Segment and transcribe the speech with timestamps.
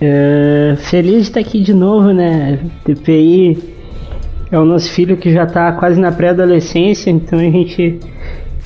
[0.00, 2.58] É, feliz de estar aqui de novo, né?
[2.84, 3.77] TPI
[4.50, 8.00] é o nosso filho que já está quase na pré-adolescência, então a gente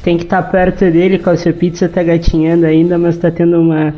[0.02, 1.19] tem que estar tá perto dele.
[1.19, 3.94] Calcio Pizza tá gatinhando ainda, mas está tendo uma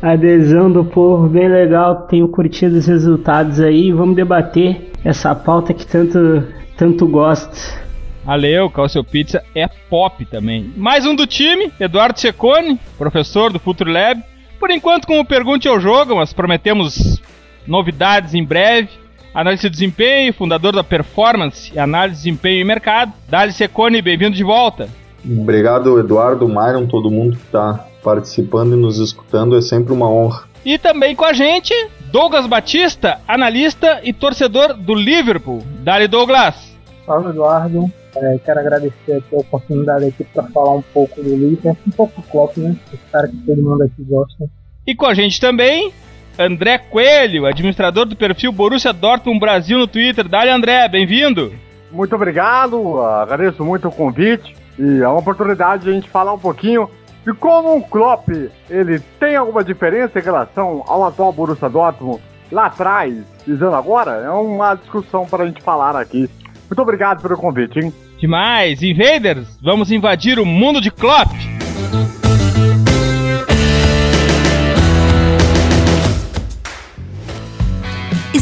[0.00, 2.06] adesão do povo bem legal.
[2.08, 3.92] Tenho curtido os resultados aí.
[3.92, 6.44] Vamos debater essa pauta que tanto,
[6.76, 7.88] tanto gosto.
[8.24, 10.72] Valeu, Calcio Pizza é pop também.
[10.76, 14.22] Mais um do time, Eduardo Secone, professor do Futuro Lab.
[14.60, 17.22] Por enquanto, com o Pergunte ao Jogo, mas prometemos
[17.66, 18.90] novidades em breve.
[19.34, 23.12] Análise de desempenho, fundador da Performance e Análise de Desempenho e Mercado.
[23.28, 24.88] Dali Secone, bem-vindo de volta.
[25.24, 30.44] Obrigado, Eduardo, Myron, todo mundo que está participando e nos escutando, é sempre uma honra.
[30.64, 31.74] E também com a gente,
[32.10, 35.62] Douglas Batista, analista e torcedor do Liverpool.
[35.80, 36.76] Dali Douglas.
[37.06, 37.90] Fala, Eduardo.
[38.16, 42.20] É, quero agradecer aqui a oportunidade aqui para falar um pouco do Liverpool, um pouco
[42.20, 42.74] do Klopp, né?
[42.92, 44.48] Esse cara que todo mundo aqui gosta.
[44.86, 45.92] E com a gente também,
[46.38, 50.28] André Coelho, administrador do perfil Borussia Dortmund Brasil no Twitter.
[50.28, 51.52] Dali André, bem-vindo.
[51.90, 56.88] Muito obrigado, agradeço muito o convite e a oportunidade de a gente falar um pouquinho
[57.26, 58.28] de como o Klopp
[58.70, 62.22] ele tem alguma diferença em relação ao atual Borussia Dortmund
[62.52, 63.14] lá atrás,
[63.46, 66.30] dizendo agora, é uma discussão para a gente falar aqui.
[66.70, 67.92] Muito obrigado pelo convite, hein?
[68.18, 71.32] Demais, Invaders, vamos invadir o mundo de Klopp.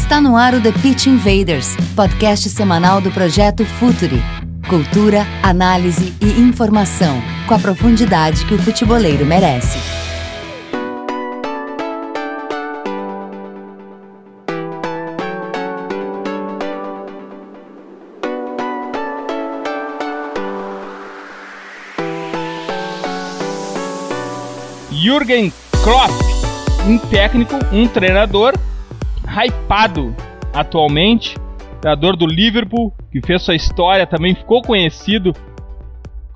[0.07, 4.23] Está no ar o The Pitch Invaders, podcast semanal do projeto Futuri.
[4.69, 9.77] Cultura, análise e informação, com a profundidade que o futeboleiro merece.
[24.89, 25.51] Jürgen
[25.83, 26.11] Klopp,
[26.87, 28.53] um técnico, um treinador
[29.37, 30.15] hypado
[30.53, 31.37] atualmente,
[31.79, 35.33] treinador do Liverpool, que fez sua história, também ficou conhecido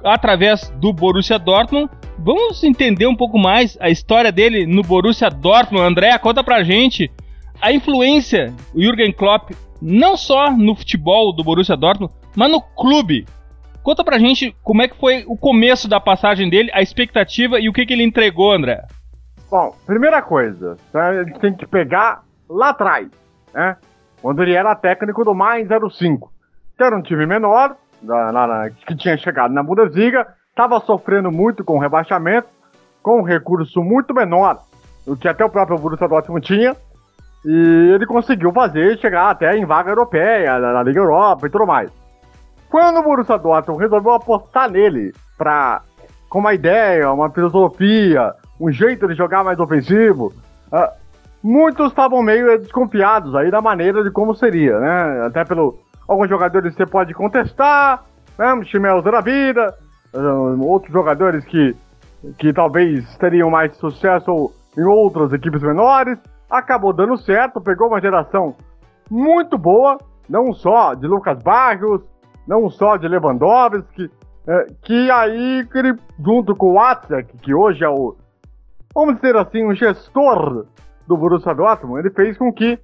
[0.04, 1.90] através do Borussia Dortmund.
[2.20, 5.84] Vamos entender um pouco mais a história dele no Borussia Dortmund.
[5.84, 7.12] André, conta pra gente
[7.60, 9.52] a influência do Jürgen Klopp
[9.82, 13.26] não só no futebol do Borussia Dortmund, mas no clube.
[13.82, 17.68] Conta pra gente como é que foi o começo da passagem dele, a expectativa e
[17.68, 18.86] o que, que ele entregou, André.
[19.50, 23.08] Bom, primeira coisa, a gente tem que pegar lá atrás,
[23.54, 23.78] né?
[24.22, 25.68] Quando ele era técnico do Mainz
[25.98, 26.32] 05,
[26.78, 31.64] que era um time menor, da, na, que tinha chegado na Bundesliga, estava sofrendo muito
[31.64, 32.48] com o rebaixamento,
[33.02, 34.60] com um recurso muito menor
[35.06, 36.76] do que até o próprio Borussia Dortmund tinha,
[37.44, 41.90] e ele conseguiu fazer chegar até em vaga europeia, na Liga Europa e tudo mais.
[42.70, 45.82] Quando o Borussia Dortmund resolveu apostar nele para
[46.30, 50.32] com uma ideia, uma filosofia, um jeito de jogar mais ofensivo,
[50.72, 51.01] uh,
[51.44, 55.26] muitos estavam meio desconfiados aí da maneira de como seria, né?
[55.26, 58.04] Até pelo alguns jogadores você pode contestar,
[58.38, 58.54] né?
[58.54, 59.74] O Chimel's da vida,
[60.60, 61.76] outros jogadores que
[62.38, 66.20] que talvez teriam mais sucesso em outras equipes menores.
[66.50, 68.56] Acabou dando certo, pegou uma geração
[69.10, 69.98] muito boa,
[70.30, 72.02] não só de Lucas Barrios,
[72.48, 74.10] não só de Lewandowski,
[74.48, 75.68] é, que aí,
[76.24, 78.16] junto com o Watzek, que hoje é o,
[78.94, 80.66] vamos dizer assim, o gestor
[81.12, 82.80] do Borussia Dortmund, ele fez com que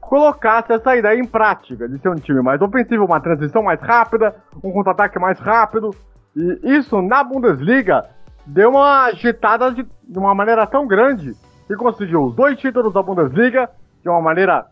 [0.00, 4.36] colocasse essa ideia em prática, de ser um time mais ofensivo, uma transição mais rápida,
[4.62, 5.90] um contra-ataque mais rápido,
[6.36, 8.08] e isso na Bundesliga
[8.46, 11.32] deu uma agitada de, de uma maneira tão grande
[11.66, 13.68] que conseguiu os dois títulos da Bundesliga
[14.00, 14.66] de uma maneira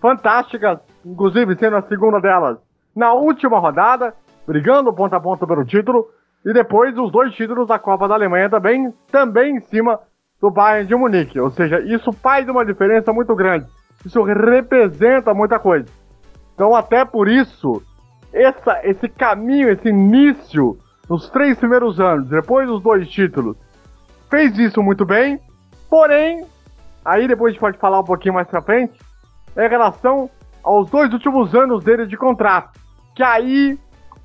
[0.00, 2.58] fantástica, inclusive sendo a segunda delas
[2.94, 4.14] na última rodada,
[4.46, 6.06] brigando ponta a ponta pelo título,
[6.44, 9.98] e depois os dois títulos da Copa da Alemanha também, também em cima
[10.40, 11.38] do Bayern de Munique.
[11.40, 13.66] Ou seja, isso faz uma diferença muito grande.
[14.04, 15.86] Isso representa muita coisa.
[16.54, 17.82] Então, até por isso,
[18.32, 20.78] essa, esse caminho, esse início,
[21.08, 23.56] nos três primeiros anos, depois dos dois títulos,
[24.30, 25.40] fez isso muito bem.
[25.88, 26.46] Porém,
[27.04, 28.98] aí depois a gente pode falar um pouquinho mais pra frente,
[29.56, 30.30] em relação
[30.62, 32.78] aos dois últimos anos dele de contrato.
[33.14, 33.78] Que aí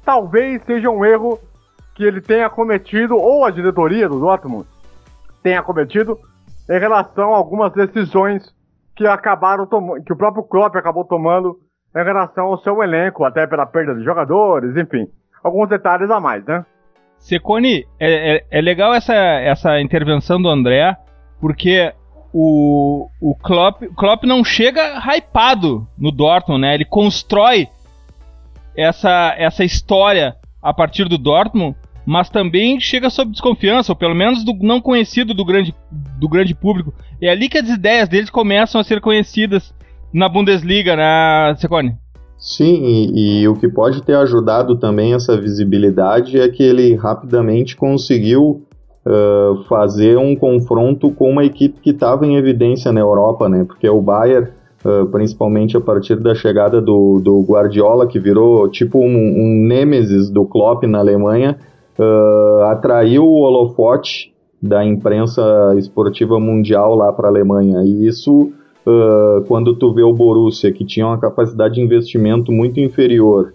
[0.03, 1.39] talvez seja um erro
[1.95, 4.65] que ele tenha cometido, ou a diretoria do Dortmund
[5.43, 6.17] tenha cometido,
[6.69, 8.53] em relação a algumas decisões
[8.95, 9.67] que acabaram
[10.05, 11.57] que o próprio Klopp acabou tomando
[11.95, 15.07] em relação ao seu elenco, até pela perda de jogadores, enfim.
[15.43, 16.65] Alguns detalhes a mais, né?
[17.17, 20.95] Secone, é, é, é legal essa, essa intervenção do André,
[21.39, 21.93] porque
[22.33, 26.73] o, o Klopp, Klopp não chega hypado no Dortmund, né?
[26.73, 27.67] Ele constrói
[28.75, 31.75] essa, essa história a partir do Dortmund,
[32.05, 35.73] mas também chega sob desconfiança, ou pelo menos do não conhecido do grande,
[36.19, 36.93] do grande público.
[37.21, 39.73] É ali que as ideias deles começam a ser conhecidas
[40.13, 41.95] na Bundesliga, né, Secone?
[42.37, 47.75] Sim, e, e, o que pode ter ajudado também essa visibilidade é que ele rapidamente
[47.75, 48.65] conseguiu
[49.05, 53.63] uh, fazer um confronto com uma equipe que estava em evidência na Europa, né?
[53.63, 54.49] Porque o Bayern
[54.83, 60.27] Uh, principalmente a partir da chegada do, do Guardiola, que virou tipo um, um nêmesis
[60.27, 61.55] do Klopp na Alemanha,
[62.01, 65.41] uh, atraiu o holofote da imprensa
[65.77, 67.83] esportiva mundial lá para a Alemanha.
[67.83, 68.51] E isso,
[68.85, 73.53] uh, quando tu vê o Borussia, que tinha uma capacidade de investimento muito inferior,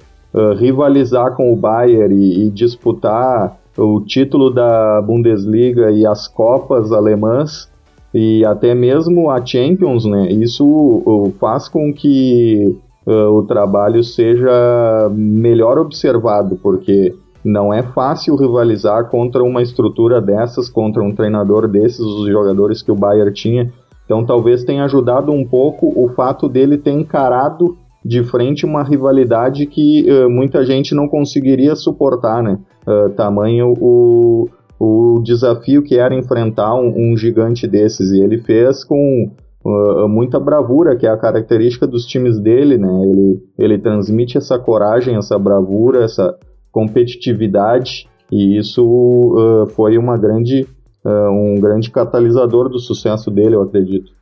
[0.58, 7.70] rivalizar com o Bayern e, e disputar o título da Bundesliga e as Copas alemãs,
[8.14, 10.32] e até mesmo a Champions, né?
[10.32, 17.14] Isso uh, faz com que uh, o trabalho seja melhor observado, porque
[17.46, 22.90] não é fácil rivalizar contra uma estrutura dessas, contra um treinador desses, os jogadores que
[22.90, 23.72] o Bayern tinha.
[24.04, 29.66] Então talvez tenha ajudado um pouco o fato dele ter encarado de frente uma rivalidade
[29.66, 32.58] que uh, muita gente não conseguiria suportar, né?
[32.86, 34.48] Uh, tamanho o,
[34.78, 38.12] o desafio que era enfrentar um, um gigante desses.
[38.12, 39.30] E ele fez com
[39.64, 43.02] uh, muita bravura, que é a característica dos times dele, né?
[43.06, 46.36] Ele, ele transmite essa coragem, essa bravura, essa
[46.76, 50.66] competitividade, e isso uh, foi uma grande,
[51.02, 54.12] uh, um grande catalisador do sucesso dele, eu acredito.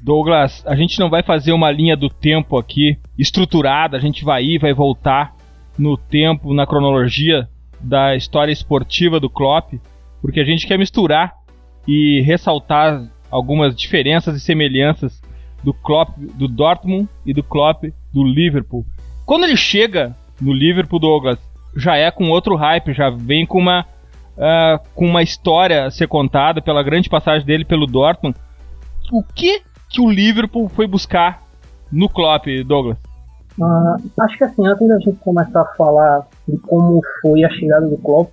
[0.00, 4.44] Douglas, a gente não vai fazer uma linha do tempo aqui estruturada, a gente vai
[4.44, 5.34] ir, vai voltar
[5.76, 7.48] no tempo, na cronologia
[7.80, 9.72] da história esportiva do Klopp,
[10.22, 11.32] porque a gente quer misturar
[11.88, 15.20] e ressaltar algumas diferenças e semelhanças
[15.64, 18.86] do Klopp do Dortmund e do Klopp do Liverpool.
[19.26, 23.86] Quando ele chega no Liverpool, Douglas, já é com outro hype, já vem com uma
[24.36, 28.36] uh, com uma história a ser contada pela grande passagem dele pelo Dortmund.
[29.12, 31.42] O que que o Liverpool foi buscar
[31.90, 32.98] no Klopp, Douglas?
[33.58, 37.88] Uh, acho que assim, antes da gente começar a falar de como foi a chegada
[37.88, 38.30] do Klopp,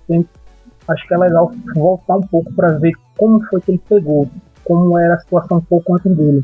[0.88, 4.28] acho que é legal voltar um pouco para ver como foi que ele pegou,
[4.64, 6.42] como era a situação um pouco antes dele.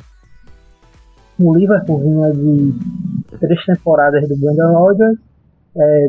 [1.41, 2.75] O Liverpool vinha de
[3.39, 5.19] três temporadas do Brendan Rodgers,
[5.79, 6.09] é,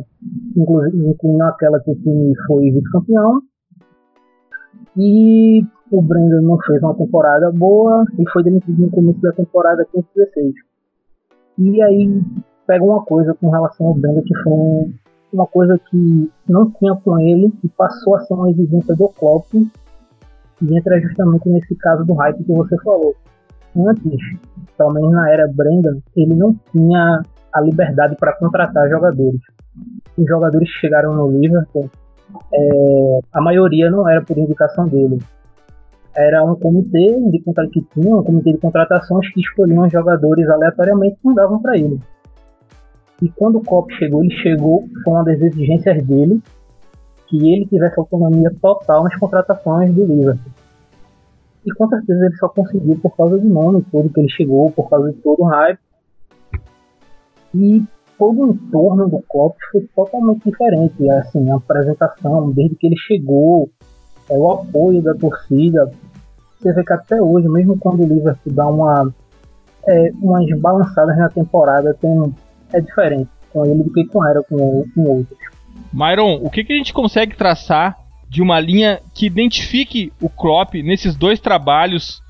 [0.56, 3.42] incluindo aquela que o time foi vice-campeão.
[4.98, 9.86] E o Brendan não fez uma temporada boa e foi demitido no começo da temporada
[9.94, 10.54] 15-16.
[11.60, 12.22] E aí
[12.66, 14.94] pega uma coisa com relação ao Brendan que foi um,
[15.34, 19.54] uma coisa que não tinha com ele e passou a ser uma exigência do Klopp
[19.54, 23.16] e entra justamente nesse caso do hype que você falou.
[23.78, 24.20] Antes,
[24.78, 27.22] pelo menos na era Brendan, ele não tinha
[27.54, 29.42] a liberdade para contratar jogadores.
[30.20, 31.90] Os jogadores que chegaram no Liverpool,
[32.54, 35.20] é, a maioria não era por indicação dele.
[36.16, 41.28] Era um comitê de que tinha um comitê de contratações que escolhiam jogadores aleatoriamente e
[41.28, 42.00] mandavam para ele.
[43.22, 46.42] E quando o Klopp chegou, ele chegou com uma das exigências dele
[47.28, 50.52] que ele tivesse autonomia total nas contratações do Liverpool.
[51.66, 54.90] E com certeza ele só conseguiu por causa do nome todo que ele chegou, por
[54.90, 55.80] causa de todo o hype.
[57.54, 57.84] E
[58.20, 61.10] todo o entorno do Klopp foi totalmente diferente.
[61.10, 63.70] Assim, a apresentação, desde que ele chegou,
[64.30, 65.90] é, o apoio da torcida.
[66.60, 69.10] Você vê que até hoje, mesmo quando o Liverpool dá uma,
[69.88, 72.36] é, umas balançadas na temporada, tem,
[72.74, 75.40] é diferente com ele do que com era com, com outros.
[75.94, 77.98] Myron, o que, que a gente consegue traçar
[78.30, 82.22] de uma linha que identifique o Klopp nesses dois trabalhos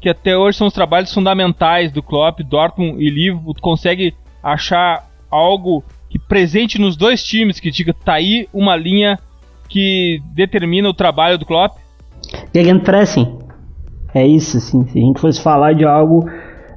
[0.00, 5.82] que até hoje são os trabalhos fundamentais do Klopp, Dortmund e Liverpool, consegue achar algo
[6.08, 9.18] que presente nos dois times que diga tá aí uma linha
[9.68, 11.76] que determina o trabalho do Klopp?
[12.54, 13.38] Gegenpressing.
[14.14, 14.86] É isso, assim.
[14.86, 16.28] Se a gente fosse falar de algo,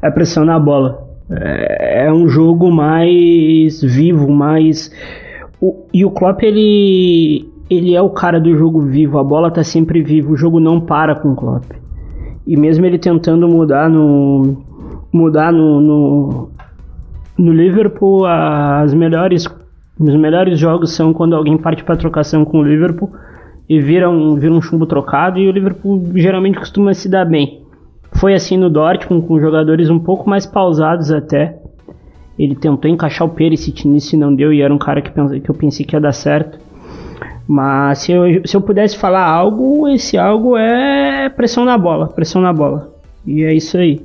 [0.02, 1.08] é pressionar a bola.
[1.30, 4.92] É, é um jogo mais vivo, mais.
[5.62, 9.20] O, e o Klopp, ele, ele é o cara do jogo vivo.
[9.20, 10.32] A bola tá sempre viva.
[10.32, 11.66] O jogo não para com o Klopp.
[12.46, 14.66] E mesmo ele tentando mudar no.
[15.14, 16.50] Mudar no, no,
[17.38, 19.48] no Liverpool, as melhores,
[20.00, 23.12] os melhores jogos são quando alguém parte para trocação com o Liverpool
[23.70, 27.62] e vira um, vira um chumbo trocado e o Liverpool geralmente costuma se dar bem.
[28.14, 31.60] Foi assim no Dortmund com jogadores um pouco mais pausados até.
[32.40, 35.50] Ele tentou encaixar o Perisic nisso e não deu e era um cara que, que
[35.50, 36.60] eu pensei que ia dar certo.
[37.48, 42.42] Mas se eu, se eu pudesse falar algo, esse algo é pressão na bola, pressão
[42.42, 42.94] na bola.
[43.26, 44.02] E é isso aí.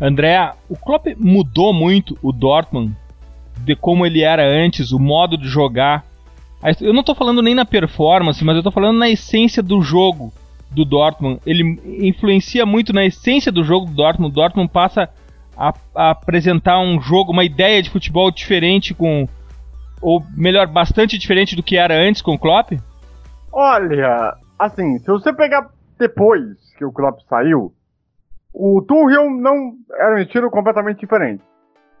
[0.00, 2.94] André, o Klopp mudou muito o Dortmund
[3.58, 6.04] de como ele era antes, o modo de jogar.
[6.80, 10.32] Eu não estou falando nem na performance, mas eu estou falando na essência do jogo
[10.70, 11.40] do Dortmund.
[11.46, 14.32] Ele influencia muito na essência do jogo do Dortmund.
[14.32, 15.08] O Dortmund passa
[15.56, 19.28] a, a apresentar um jogo, uma ideia de futebol diferente com
[20.04, 22.72] ou melhor, bastante diferente do que era antes com o Klopp?
[23.50, 27.72] Olha, assim, se você pegar depois que o Klopp saiu,
[28.54, 31.42] o Tuchel não era um estilo completamente diferente.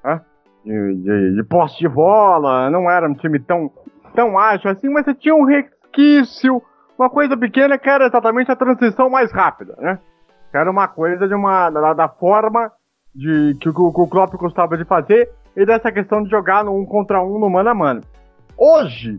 [0.04, 0.20] Né?
[0.64, 3.70] De, de, de posse de bola, não era um time tão,
[4.14, 6.62] tão ágil assim, mas você tinha um resquício,
[6.96, 9.98] uma coisa pequena que era exatamente a transição mais rápida, né?
[10.50, 12.70] Que era uma coisa de uma, da, da forma
[13.14, 16.76] de que o, que o Klopp gostava de fazer e dessa questão de jogar no
[16.78, 18.00] um contra um no mano a mano.
[18.56, 19.18] Hoje,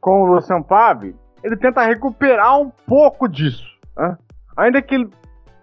[0.00, 1.14] com o Lucian Favre,
[1.44, 3.64] ele tenta recuperar um pouco disso.
[3.96, 4.16] Né?
[4.56, 5.08] Ainda que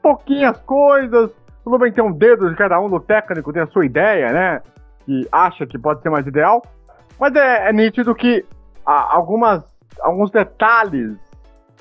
[0.01, 1.31] pouquinhas coisas.
[1.63, 4.61] Tudo bem tem um dedo de cada um do técnico, tem a sua ideia, né?
[5.05, 6.61] Que acha que pode ser mais ideal.
[7.19, 8.45] Mas é, é nítido que
[8.85, 9.63] algumas,
[10.01, 11.17] alguns detalhes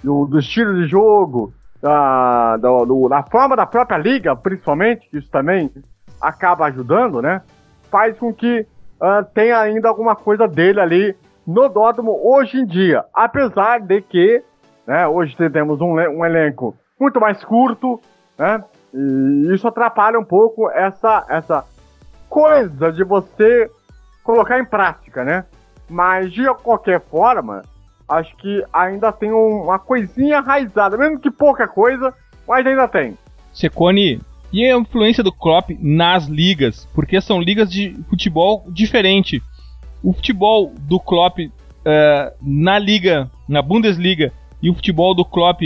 [0.03, 5.19] do, do, estilo de jogo, da, do, do, da forma da própria liga, principalmente, que
[5.19, 5.71] isso também
[6.21, 7.43] acaba ajudando, né?
[7.91, 8.67] Faz com que
[9.01, 13.05] uh, tenha ainda alguma coisa dele ali no Dortmund hoje em dia.
[13.15, 14.43] Apesar de que
[14.87, 18.01] né, hoje temos um, um elenco muito mais curto,
[18.39, 18.63] né?
[18.93, 21.65] E isso atrapalha um pouco essa, essa
[22.29, 23.71] coisa de você
[24.23, 25.45] colocar em prática, né?
[25.89, 27.63] Mas de qualquer forma,
[28.09, 32.15] acho que ainda tem uma coisinha raizada, mesmo que pouca coisa,
[32.47, 33.17] mas ainda tem.
[33.53, 34.21] Secone,
[34.53, 36.89] e a influência do Klopp nas ligas?
[36.95, 39.43] Porque são ligas de futebol diferente.
[40.03, 41.51] O futebol do Klopp uh,
[42.41, 45.61] na liga, na Bundesliga, e o futebol do Klopp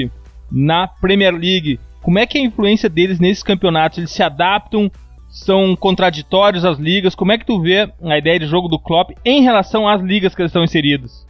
[0.53, 1.81] na Premier League.
[2.03, 3.99] Como é que é a influência deles nesses campeonatos?
[3.99, 4.91] Eles se adaptam?
[5.31, 7.15] São contraditórios às ligas?
[7.15, 10.35] Como é que tu vê a ideia de jogo do Klopp em relação às ligas
[10.35, 11.27] que eles estão inseridos?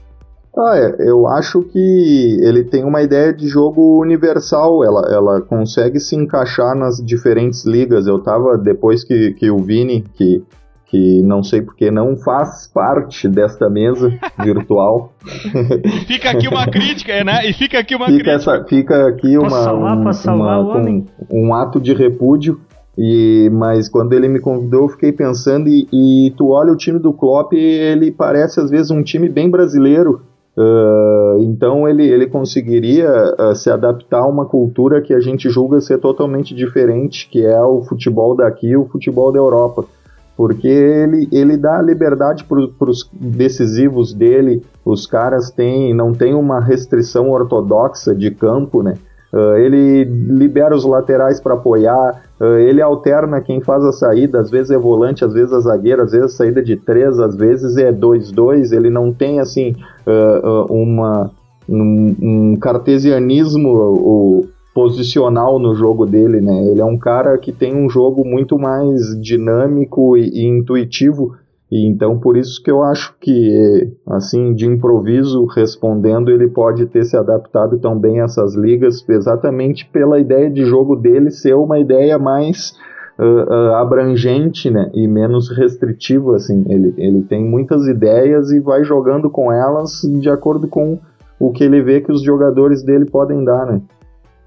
[0.57, 5.99] Ah, é, eu acho que ele tem uma ideia de jogo universal, ela, ela consegue
[5.99, 8.07] se encaixar nas diferentes ligas.
[8.07, 10.43] Eu tava, depois que, que o Vini, que
[10.93, 14.13] que não sei porque não faz parte desta mesa
[14.45, 15.15] virtual.
[16.07, 17.49] fica aqui uma crítica, né?
[17.49, 18.53] E fica aqui uma fica crítica.
[18.53, 22.61] Essa, fica aqui uma, salvar, um, uma, um, um, ato de repúdio.
[22.99, 26.99] E, mas quando ele me convidou, eu fiquei pensando e, e tu olha o time
[26.99, 30.21] do Klopp, ele parece às vezes um time bem brasileiro.
[30.55, 33.09] Uh, então ele, ele conseguiria
[33.39, 37.63] uh, se adaptar a uma cultura que a gente julga ser totalmente diferente, que é
[37.63, 39.87] o futebol daqui e o futebol da Europa
[40.37, 46.61] porque ele, ele dá liberdade para os decisivos dele, os caras têm, não tem uma
[46.61, 48.95] restrição ortodoxa de campo, né?
[49.33, 54.51] Uh, ele libera os laterais para apoiar, uh, ele alterna quem faz a saída, às
[54.51, 57.91] vezes é volante, às vezes é zagueiro, às vezes saída de três, às vezes é
[57.91, 59.75] 2-2, ele não tem assim
[60.07, 61.31] uh, uma,
[61.67, 66.67] um, um cartesianismo posicional no jogo dele, né?
[66.67, 71.35] Ele é um cara que tem um jogo muito mais dinâmico e, e intuitivo,
[71.71, 77.05] e então por isso que eu acho que, assim, de improviso, respondendo, ele pode ter
[77.05, 81.79] se adaptado tão bem a essas ligas, exatamente pela ideia de jogo dele ser uma
[81.79, 82.75] ideia mais
[83.19, 86.35] uh, uh, abrangente né, e menos restritivo.
[86.35, 86.65] Assim.
[86.69, 90.99] Ele, ele tem muitas ideias e vai jogando com elas de acordo com
[91.39, 93.67] o que ele vê que os jogadores dele podem dar.
[93.67, 93.81] Né?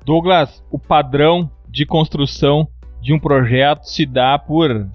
[0.06, 2.68] Douglas, o padrão de construção
[3.02, 4.88] de um projeto se dá por.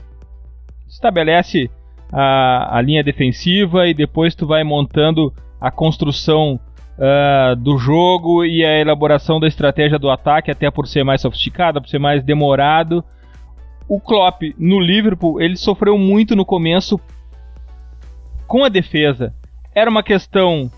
[0.88, 1.70] estabelece
[2.12, 6.58] a, a linha defensiva e depois tu vai montando a construção
[6.96, 11.80] uh, do jogo e a elaboração da estratégia do ataque, até por ser mais sofisticada,
[11.80, 13.04] por ser mais demorado.
[13.88, 17.00] O Klopp no Liverpool ele sofreu muito no começo
[18.46, 19.34] com a defesa.
[19.74, 20.70] Era uma questão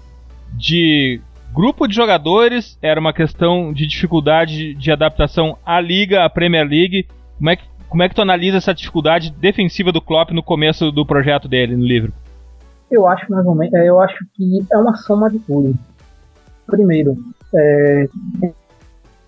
[0.55, 1.21] de
[1.53, 7.07] grupo de jogadores, era uma questão de dificuldade de adaptação à liga, à Premier League.
[7.37, 10.91] Como é que, como é que tu analisa essa dificuldade defensiva do Klopp no começo
[10.91, 12.13] do projeto dele no livro?
[12.91, 15.75] Eu acho mais ou menos, é, eu acho que é uma soma de tudo.
[16.67, 17.17] Primeiro,
[17.55, 18.09] é,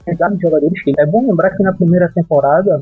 [0.07, 2.81] de jogadores que é bom lembrar que na primeira temporada,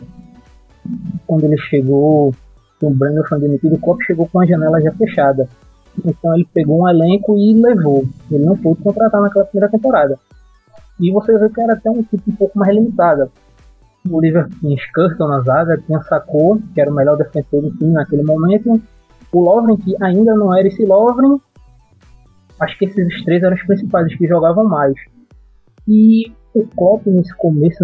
[1.27, 2.35] quando ele chegou,
[2.81, 5.49] o Brandon foi demitido, o Klopp chegou com a janela já fechada.
[6.05, 8.05] Então ele pegou um elenco e levou.
[8.31, 10.19] Ele não pôde contratar naquela primeira temporada.
[11.01, 13.31] E você vê que era até um equipe um pouco mais limitada.
[14.09, 17.93] O Liverpool tinha Skurton na zaga, tinha Sacou, que era o melhor defensor do time
[17.93, 18.81] naquele momento.
[19.33, 21.41] O Lovren, que ainda não era esse Lovren.
[22.61, 24.95] Acho que esses três eram os principais, os que jogavam mais.
[25.89, 27.83] E o Klopp, nesse começo,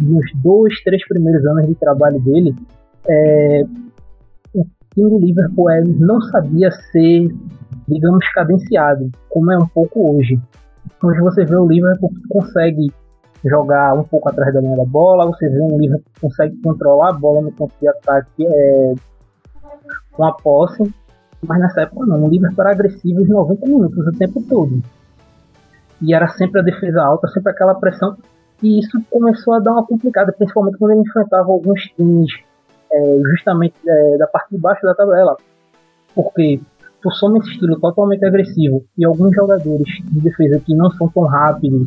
[0.00, 2.54] nos dois, três primeiros anos de trabalho dele,
[3.08, 3.64] é,
[4.96, 7.28] time do Liverpool não sabia ser,
[7.86, 10.40] digamos, cadenciado, como é um pouco hoje.
[11.02, 12.90] Hoje você vê o Liverpool que consegue
[13.44, 17.10] jogar um pouco atrás da linha da bola, você vê um Liverpool que consegue controlar
[17.10, 18.94] a bola no campo de ataque é,
[20.12, 20.82] com a posse,
[21.46, 24.82] mas nessa época não, o Liverpool era agressivo os 90 minutos, o tempo todo.
[26.00, 28.16] E era sempre a defesa alta, sempre aquela pressão,
[28.62, 32.32] e isso começou a dar uma complicada, principalmente quando ele enfrentava alguns times
[32.96, 35.36] é, justamente é, da parte de baixo da tabela.
[36.14, 36.60] Porque
[37.02, 41.24] tu soma esse estilo totalmente agressivo e alguns jogadores de defesa que não são tão
[41.24, 41.86] rápidos,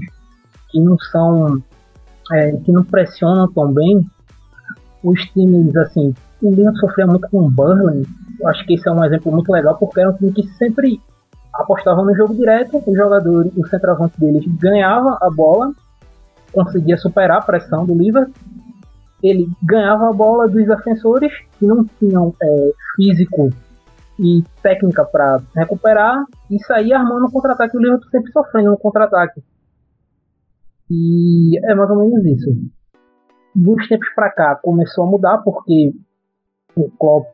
[0.69, 1.61] que não são.
[2.31, 4.05] É, que não pressionam tão bem,
[5.03, 8.05] os times, assim, o Liverpool sofria muito com o Burnley.
[8.39, 11.01] Eu acho que esse é um exemplo muito legal, porque era um time que sempre
[11.53, 15.71] apostava no jogo direto, o jogador, o centroavante deles ganhava a bola,
[16.53, 18.33] conseguia superar a pressão do Liverpool
[19.21, 23.49] ele ganhava a bola dos defensores que não tinham é, físico
[24.19, 27.77] e técnica para recuperar e sair armando um contra-ataque.
[27.77, 29.41] O Liverpool sempre sofrendo no contra-ataque.
[30.89, 32.49] E é mais ou menos isso.
[33.55, 35.93] Dos tempos para cá começou a mudar porque
[36.75, 37.27] o Klopp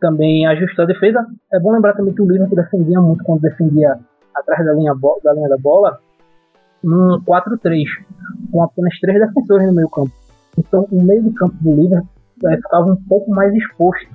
[0.00, 1.26] também ajustou a defesa.
[1.52, 3.98] É bom lembrar também que o Liverpool defendia muito quando defendia
[4.34, 5.98] atrás da linha, da linha da bola
[6.82, 7.84] num 4-3
[8.52, 10.12] com apenas três defensores no meio campo.
[10.58, 12.08] Então o meio de campo do Liverpool
[12.46, 14.08] é, ficava um pouco mais exposto.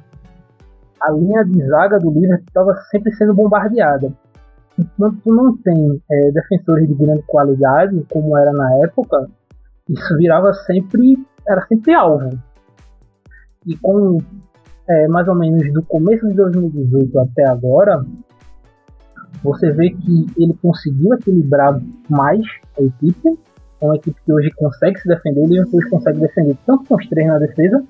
[1.02, 4.12] A linha de zaga do Liverpool estava sempre sendo bombardeada.
[4.78, 9.28] Enquanto tu não tem é, defensores de grande qualidade, como era na época,
[9.90, 12.30] isso virava sempre, era sempre alvo.
[13.66, 14.20] E com
[14.88, 18.04] é, mais ou menos do começo de 2018 até agora,
[19.44, 22.42] você vê que ele conseguiu equilibrar mais
[22.78, 23.40] a equipe,
[23.82, 27.08] é uma equipe que hoje consegue se defender, o Liverpool consegue defender tanto com os
[27.08, 27.84] três na defesa,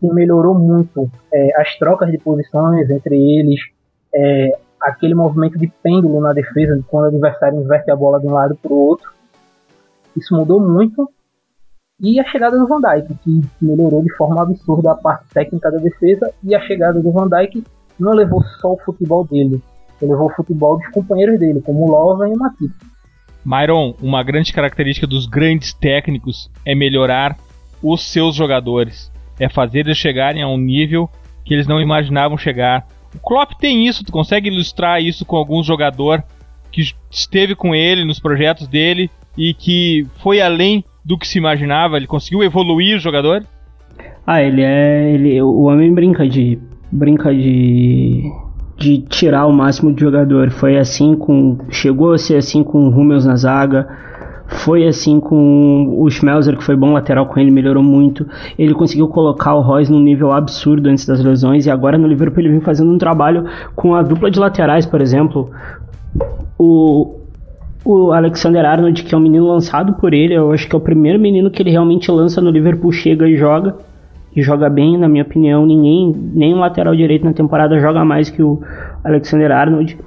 [0.00, 3.60] que melhorou muito é, as trocas de posições entre eles,
[4.14, 8.32] é, aquele movimento de pêndulo na defesa, quando o adversário inverte a bola de um
[8.32, 9.10] lado para o outro.
[10.16, 11.08] Isso mudou muito.
[12.00, 15.78] E a chegada do Van Dijk, que melhorou de forma absurda a parte técnica da
[15.78, 17.64] defesa, e a chegada do Van Dijk
[17.98, 19.60] não levou só o futebol dele,
[20.00, 22.72] ele levou o futebol dos companheiros dele, como o Lova e o Matip.
[23.44, 27.36] Myron, uma grande característica dos grandes técnicos é melhorar
[27.82, 29.12] os seus jogadores.
[29.38, 31.08] É fazer eles chegarem a um nível
[31.44, 32.86] que eles não imaginavam chegar.
[33.14, 36.22] O Klopp tem isso, tu consegue ilustrar isso com algum jogador
[36.70, 41.96] que esteve com ele nos projetos dele e que foi além do que se imaginava,
[41.96, 43.46] ele conseguiu evoluir o jogador?
[44.26, 45.10] Ah, ele é.
[45.14, 46.58] Ele, o homem brinca de.
[46.92, 48.30] brinca de
[48.78, 50.50] de tirar o máximo de jogador.
[50.50, 51.58] Foi assim com.
[51.68, 53.88] Chegou a ser assim com o Hummels na zaga.
[54.46, 58.26] Foi assim com o Schmelzer, que foi bom lateral com ele, melhorou muito.
[58.58, 61.66] Ele conseguiu colocar o Royce num nível absurdo antes das lesões.
[61.66, 63.44] E agora no Liverpool ele vem fazendo um trabalho
[63.76, 65.50] com a dupla de laterais, por exemplo.
[66.56, 67.18] O,
[67.84, 70.80] o Alexander Arnold, que é um menino lançado por ele, eu acho que é o
[70.80, 73.74] primeiro menino que ele realmente lança no Liverpool, chega e joga
[74.38, 75.66] que joga bem, na minha opinião.
[75.66, 78.62] Ninguém, nem o lateral direito na temporada joga mais que o
[79.02, 79.98] Alexander Arnold.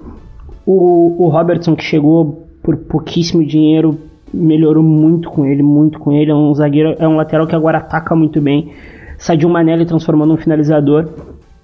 [0.65, 3.98] O, o Robertson, que chegou por pouquíssimo dinheiro,
[4.34, 6.32] melhorou muito com ele, muito com ele.
[6.32, 8.72] É um zagueiro, é um lateral que agora ataca muito bem.
[9.17, 11.10] Sadio Mané ele transformou num finalizador.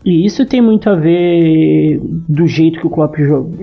[0.04, 3.16] E isso tem muito a ver do jeito que o Klopp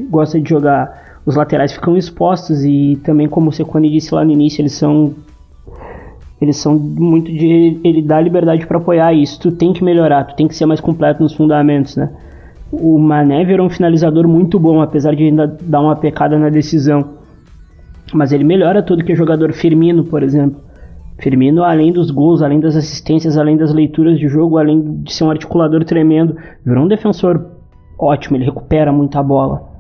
[0.09, 1.19] gosta de jogar.
[1.27, 5.13] Os laterais ficam expostos e também, como o Secone disse lá no início, eles são
[6.41, 9.41] eles são muito de ele dá liberdade para apoiar isso.
[9.41, 12.11] Tu tem que melhorar, tu tem que ser mais completo nos fundamentos, né?
[12.73, 17.19] O Mané virou um finalizador muito bom, apesar de ainda dar uma pecada na decisão.
[18.13, 20.61] Mas ele melhora tudo que é jogador Firmino, por exemplo.
[21.19, 25.25] Firmino, além dos gols, além das assistências, além das leituras de jogo, além de ser
[25.25, 27.47] um articulador tremendo, virou um defensor
[27.99, 29.74] ótimo, ele recupera muita bola.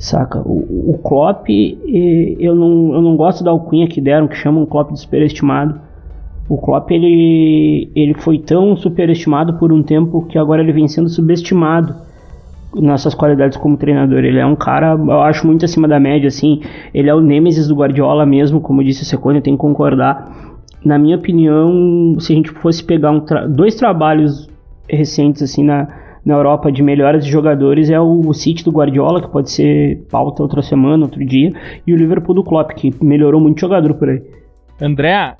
[0.00, 0.40] Saca?
[0.40, 4.66] O, o Klopp, eu não, eu não gosto da alcunha que deram, que chamam o
[4.66, 5.78] Klopp de superestimado.
[6.48, 11.10] O Klopp, ele, ele foi tão superestimado por um tempo que agora ele vem sendo
[11.10, 11.94] subestimado
[12.74, 14.24] nessas qualidades como treinador.
[14.24, 16.62] Ele é um cara, eu acho, muito acima da média, assim.
[16.94, 20.50] Ele é o nêmesis do Guardiola mesmo, como disse o Secone, eu tenho que concordar
[20.82, 24.48] na minha opinião, se a gente fosse pegar um tra dois trabalhos
[24.88, 25.88] recentes assim na,
[26.24, 30.06] na Europa de melhoras de jogadores é o, o City do Guardiola, que pode ser
[30.10, 31.52] pauta outra semana, outro dia,
[31.86, 34.22] e o Liverpool do Klopp, que melhorou muito jogador por aí.
[34.80, 35.36] André,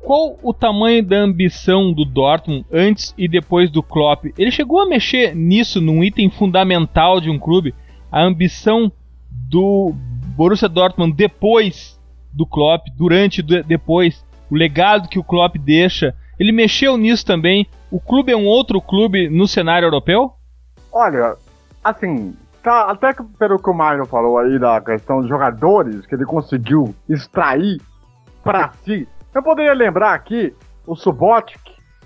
[0.00, 4.26] qual o tamanho da ambição do Dortmund antes e depois do Klopp?
[4.36, 7.74] Ele chegou a mexer nisso num item fundamental de um clube,
[8.12, 8.92] a ambição
[9.30, 9.94] do
[10.36, 11.98] Borussia Dortmund depois
[12.32, 17.66] do Klopp, durante depois o legado que o Klopp deixa, ele mexeu nisso também.
[17.94, 20.32] O clube é um outro clube no cenário europeu?
[20.90, 21.36] Olha,
[21.84, 26.16] assim, tá, até que pelo que o Mário falou aí da questão dos jogadores que
[26.16, 27.80] ele conseguiu extrair
[28.42, 30.52] para si, eu poderia lembrar aqui
[30.84, 31.60] o Subotic,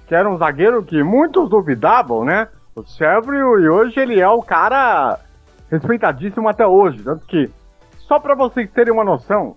[0.06, 2.48] que era um zagueiro que muitos duvidavam, né?
[2.76, 5.18] O Sérvio, e hoje ele é o cara
[5.70, 7.02] respeitadíssimo até hoje.
[7.02, 7.50] Tanto que,
[8.00, 9.56] só para vocês terem uma noção,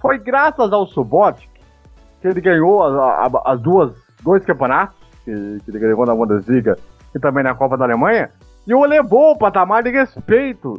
[0.00, 1.50] foi graças ao Subotic
[2.20, 2.80] que ele ganhou
[3.44, 3.92] as duas
[4.22, 4.97] dois campeonatos,
[5.28, 6.76] que, que ele ganhou na Bundesliga
[7.14, 8.30] e também na Copa da Alemanha,
[8.66, 10.74] e o elevou o patamar de respeito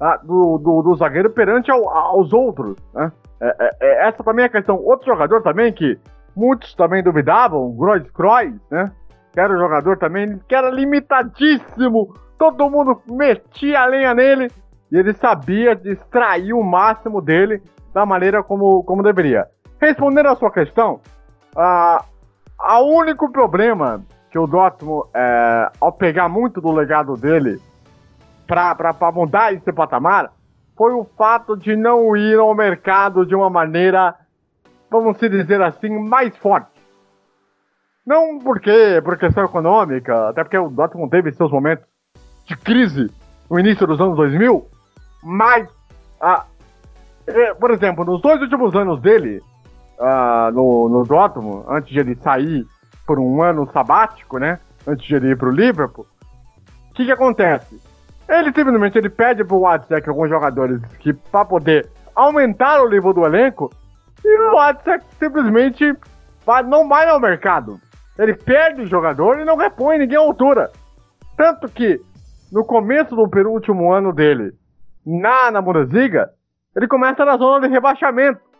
[0.00, 2.76] ah, do, do, do, zagueiro perante ao, aos outros.
[2.92, 3.12] Né?
[3.40, 4.76] É, é, é, essa também é a questão.
[4.76, 5.98] Outro jogador também que
[6.34, 7.76] muitos também duvidavam, o
[8.12, 8.90] Kroos, né?
[9.32, 14.48] que era um jogador também que era limitadíssimo, todo mundo metia a lenha nele,
[14.90, 17.62] e ele sabia extrair o máximo dele
[17.94, 19.46] da maneira como, como deveria.
[19.80, 21.00] Respondendo a sua questão,
[22.62, 27.60] o único problema que o Dortmund, é, ao pegar muito do legado dele
[28.46, 30.32] para mudar esse patamar,
[30.76, 34.14] foi o fato de não ir ao mercado de uma maneira,
[34.90, 36.70] vamos dizer assim, mais forte.
[38.06, 41.84] Não porque por questão econômica, até porque o Dortmund teve seus momentos
[42.46, 43.10] de crise
[43.50, 44.66] no início dos anos 2000,
[45.22, 45.68] mas,
[46.20, 46.46] ah,
[47.26, 49.42] é, por exemplo, nos dois últimos anos dele,
[50.02, 52.66] uh, no, no Dortmund, antes de ele sair
[53.06, 54.58] por um ano sabático, né?
[54.86, 56.06] Antes de ele ir pro Liverpool.
[56.90, 57.80] O que que acontece?
[58.28, 63.24] Ele simplesmente ele pede pro WhatsApp alguns jogadores que para poder aumentar o nível do
[63.24, 63.70] elenco
[64.24, 65.94] e o WhatsApp simplesmente
[66.44, 67.78] vai, não vai ao mercado.
[68.18, 70.70] Ele perde o jogador e não repõe ninguém à altura.
[71.36, 72.00] Tanto que
[72.52, 74.52] no começo do penúltimo ano dele
[75.04, 76.30] na, na Bundesliga,
[76.76, 78.51] ele começa na zona de rebaixamento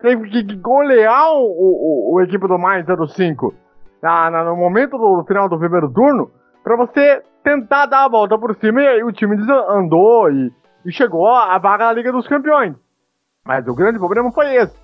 [0.00, 3.54] teve que golear o, o, o equipe do Mais 05
[4.02, 6.30] na, na, no momento do final do primeiro turno
[6.62, 9.36] para você tentar dar a volta por cima e o time
[9.68, 10.52] andou e,
[10.84, 12.74] e chegou à vaga na Liga dos Campeões.
[13.44, 14.76] Mas o grande problema foi esse.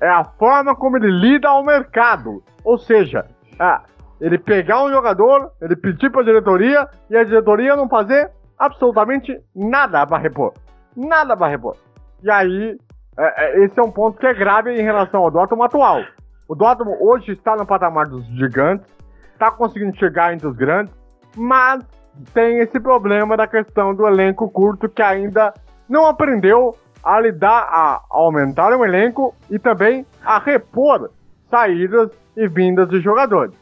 [0.00, 2.42] É a forma como ele lida ao mercado.
[2.64, 3.26] Ou seja,
[3.60, 3.80] é,
[4.20, 9.38] ele pegar um jogador, ele pedir para a diretoria e a diretoria não fazer absolutamente
[9.54, 10.54] nada para repor.
[10.96, 11.76] Nada para repor.
[12.22, 12.78] E aí
[13.18, 16.02] é, é, esse é um ponto que é grave em relação ao Dortmund atual.
[16.48, 18.86] O Dortmund hoje está no patamar dos gigantes,
[19.32, 20.94] está conseguindo chegar entre os grandes,
[21.36, 21.84] mas
[22.32, 25.52] tem esse problema da questão do elenco curto que ainda
[25.88, 31.10] não aprendeu a lidar, a aumentar o elenco e também a repor
[31.50, 33.54] saídas e vindas de jogadores.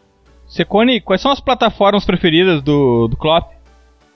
[0.47, 3.54] Secone, quais são as plataformas preferidas do, do Klopp?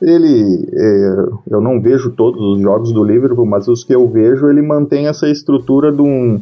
[0.01, 4.49] Ele é, eu não vejo todos os jogos do Liverpool, mas os que eu vejo
[4.49, 6.41] ele mantém essa estrutura de um,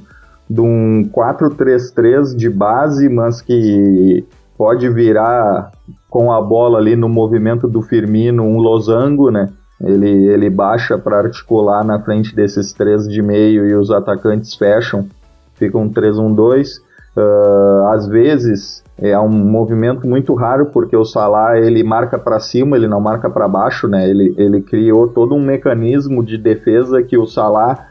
[0.49, 4.25] de um 4-3-3 de base, mas que
[4.57, 5.73] pode virar
[6.09, 9.51] com a bola ali no movimento do Firmino um losango, né?
[9.81, 15.07] Ele, ele baixa para articular na frente desses três de meio e os atacantes fecham,
[15.55, 16.86] fica um 3-1-2.
[17.16, 22.76] Uh, às vezes é um movimento muito raro porque o Salah ele marca para cima,
[22.76, 24.09] ele não marca para baixo, né?
[24.09, 27.87] Ele, ele criou todo um mecanismo de defesa que o Salah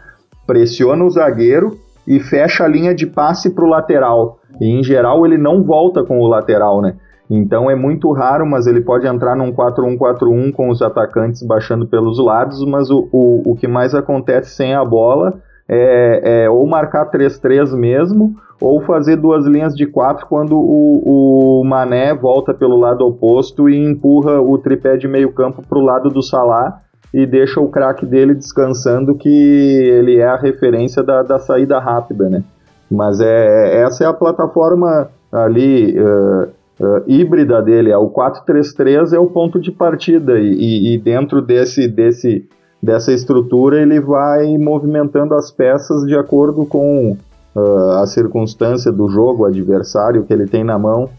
[0.45, 1.75] pressiona o zagueiro
[2.07, 4.39] e fecha a linha de passe para o lateral.
[4.61, 6.95] E em geral ele não volta com o lateral, né?
[7.29, 12.23] Então é muito raro, mas ele pode entrar num 4-1-4-1 com os atacantes baixando pelos
[12.23, 15.33] lados, mas o, o, o que mais acontece sem a bola
[15.67, 21.63] é, é ou marcar 3-3 mesmo, ou fazer duas linhas de quatro quando o, o
[21.65, 26.09] Mané volta pelo lado oposto e empurra o tripé de meio campo para o lado
[26.09, 26.81] do Salah
[27.13, 32.29] e deixa o craque dele descansando que ele é a referência da, da saída rápida,
[32.29, 32.43] né?
[32.91, 36.47] Mas é, essa é a plataforma ali uh,
[36.79, 41.87] uh, híbrida dele, é o 4-3-3 é o ponto de partida e, e, dentro desse,
[41.87, 42.47] desse,
[42.81, 47.17] dessa estrutura ele vai movimentando as peças de acordo com
[47.55, 51.09] uh, a circunstância do jogo, o adversário que ele tem na mão.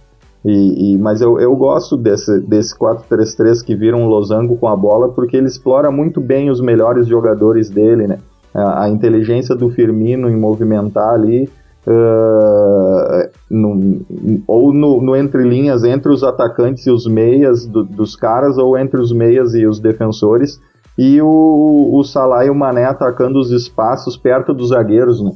[0.45, 4.77] E, e, mas eu, eu gosto desse, desse 4-3-3 que vira um losango com a
[4.77, 8.19] bola, porque ele explora muito bem os melhores jogadores dele, né?
[8.55, 11.51] A, a inteligência do Firmino em movimentar ali,
[11.85, 14.01] uh, no,
[14.47, 18.79] ou no, no entre linhas, entre os atacantes e os meias do, dos caras, ou
[18.79, 20.61] entre os meias e os defensores,
[20.99, 25.33] e o, o Salah e o Mané atacando os espaços perto dos zagueiros, né?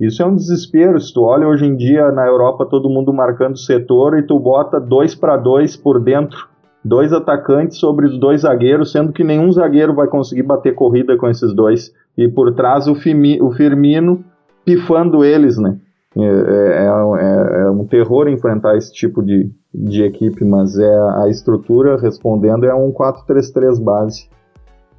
[0.00, 1.00] Isso é um desespero.
[1.00, 4.78] Se tu olha hoje em dia na Europa todo mundo marcando setor e tu bota
[4.78, 6.46] dois para dois por dentro,
[6.84, 11.28] dois atacantes sobre os dois zagueiros, sendo que nenhum zagueiro vai conseguir bater corrida com
[11.28, 11.92] esses dois.
[12.16, 14.24] E por trás o, Fimi, o Firmino
[14.64, 15.78] pifando eles, né?
[16.16, 21.28] É, é, é, é, um terror enfrentar esse tipo de, de equipe, mas é a
[21.28, 24.28] estrutura respondendo é um 4-3-3 base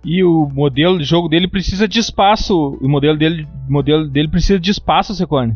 [0.03, 2.77] e o modelo de jogo dele precisa de espaço.
[2.81, 5.55] O modelo dele, modelo dele precisa de espaço, Secone.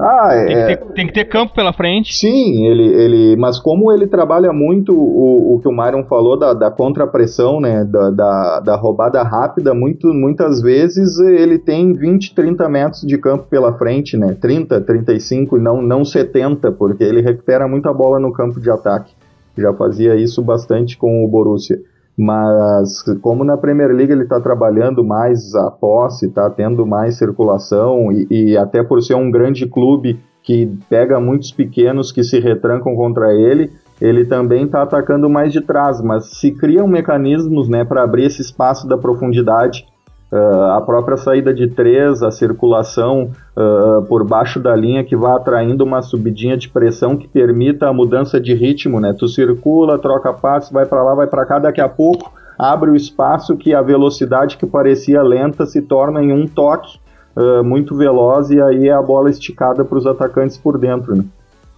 [0.00, 0.46] Ah, é.
[0.46, 2.14] Tem que, ter, tem que, ter, campo pela frente.
[2.14, 3.36] Sim, ele, ele.
[3.36, 7.84] Mas como ele trabalha muito o, o que o Myron falou da, da contrapressão, né?
[7.84, 13.44] Da, da, da, roubada rápida, muito, muitas vezes ele tem 20, 30 metros de campo
[13.48, 14.36] pela frente, né?
[14.40, 19.12] 30, 35 e não, não 70, porque ele recupera muita bola no campo de ataque.
[19.56, 21.78] Já fazia isso bastante com o Borussia.
[22.22, 28.12] Mas como na Premier League ele está trabalhando mais a posse, está tendo mais circulação
[28.12, 32.94] e, e, até por ser um grande clube que pega muitos pequenos que se retrancam
[32.94, 36.00] contra ele, ele também está atacando mais de trás.
[36.00, 39.84] Mas se criam mecanismos né, para abrir esse espaço da profundidade
[40.32, 45.32] Uh, a própria saída de três, a circulação uh, por baixo da linha que vai
[45.32, 49.12] atraindo uma subidinha de pressão que permita a mudança de ritmo, né?
[49.12, 52.96] Tu circula, troca passos, vai para lá, vai para cá, daqui a pouco abre o
[52.96, 56.98] espaço que a velocidade que parecia lenta se torna em um toque
[57.36, 61.24] uh, muito veloz e aí é a bola esticada para os atacantes por dentro, né?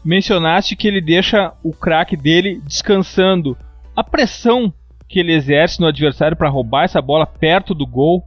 [0.05, 3.57] Mencionaste que ele deixa o craque dele descansando.
[3.97, 4.73] A pressão
[5.09, 8.23] que ele exerce no adversário para roubar essa bola perto do gol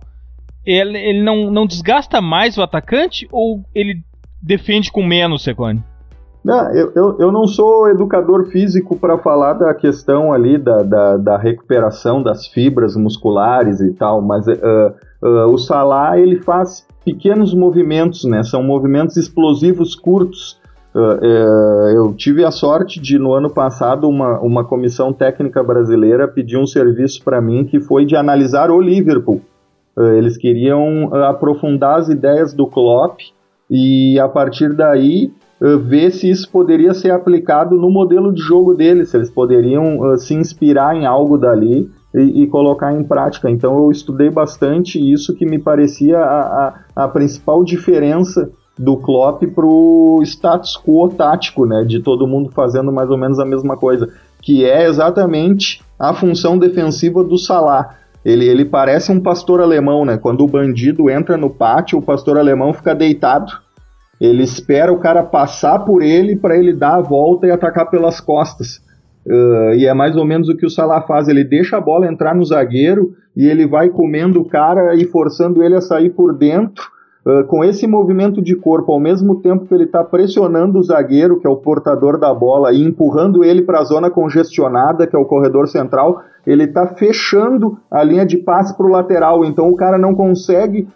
[0.68, 4.04] ele, ele não, não desgasta mais o atacante ou ele
[4.44, 5.82] defende com menos, Secone?
[6.44, 11.18] Não, eu, eu, eu, não sou educador físico para falar da questão ali da, da,
[11.18, 17.54] da, recuperação das fibras musculares e tal, mas uh, uh, o Salah ele faz pequenos
[17.54, 18.44] movimentos, né?
[18.44, 20.60] São movimentos explosivos curtos.
[20.96, 26.58] Uh, eu tive a sorte de no ano passado uma, uma comissão técnica brasileira pedir
[26.58, 29.42] um serviço para mim que foi de analisar o Liverpool
[30.18, 33.20] eles queriam eh, aprofundar as ideias do Klopp
[33.70, 35.32] e a partir daí
[35.62, 40.18] eh, ver se isso poderia ser aplicado no modelo de jogo deles, se eles poderiam
[40.18, 43.50] se inspirar em algo dali e, e, colocar em prática.
[43.50, 49.44] Então eu estudei bastante isso que me parecia a, a, a principal diferença do Klopp
[49.56, 53.76] para o status quo tático, né, de todo mundo fazendo mais ou menos a mesma
[53.76, 54.08] coisa,
[54.42, 57.96] que é exatamente a função defensiva do Salah.
[58.28, 60.18] Ele, ele parece um pastor alemão, né?
[60.18, 63.54] Quando o bandido entra no pátio, o pastor alemão fica deitado.
[64.20, 68.20] Ele espera o cara passar por ele para ele dar a volta e atacar pelas
[68.20, 68.82] costas.
[69.26, 71.30] Uh, e é mais ou menos o que o Salah faz.
[71.30, 75.64] Ele deixa a bola entrar no zagueiro e ele vai comendo o cara e forçando
[75.64, 76.84] ele a sair por dentro.
[77.28, 81.42] Uh, com esse movimento de corpo, ao mesmo tempo que ele está pressionando o zagueiro,
[81.42, 85.20] que é o portador da bola, e empurrando ele para a zona congestionada, que é
[85.20, 89.76] o corredor central, ele está fechando a linha de passe para o lateral, então o
[89.76, 90.88] cara não consegue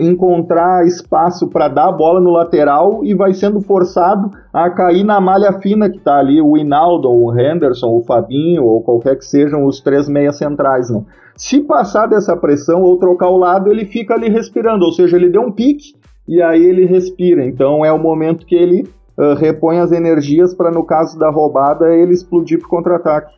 [0.00, 5.20] encontrar espaço para dar a bola no lateral e vai sendo forçado a cair na
[5.20, 9.64] malha fina que está ali, o Hinaldo, o Henderson, o Fabinho, ou qualquer que sejam
[9.64, 10.90] os três meias centrais.
[10.90, 11.02] Né?
[11.36, 15.30] Se passar dessa pressão ou trocar o lado, ele fica ali respirando, ou seja, ele
[15.30, 15.94] deu um pique
[16.28, 17.46] e aí ele respira.
[17.46, 21.94] Então é o momento que ele uh, repõe as energias para, no caso da roubada,
[21.94, 23.34] ele explodir para contra-ataque.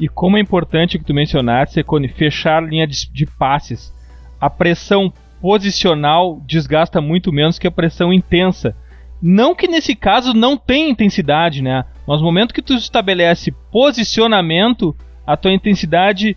[0.00, 3.92] E como é importante que tu mencionaste, Secone, fechar linha de, de passes.
[4.40, 8.74] A pressão posicional desgasta muito menos que a pressão intensa.
[9.20, 11.84] Não que nesse caso não tenha intensidade, né?
[12.06, 14.94] Mas no momento que tu estabelece posicionamento,
[15.26, 16.36] a tua intensidade,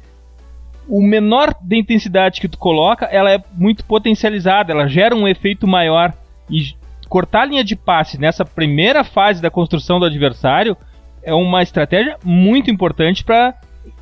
[0.87, 5.67] o menor de intensidade que tu coloca, ela é muito potencializada, ela gera um efeito
[5.67, 6.13] maior.
[6.49, 6.75] E
[7.07, 10.75] cortar a linha de passe nessa primeira fase da construção do adversário
[11.23, 13.53] é uma estratégia muito importante para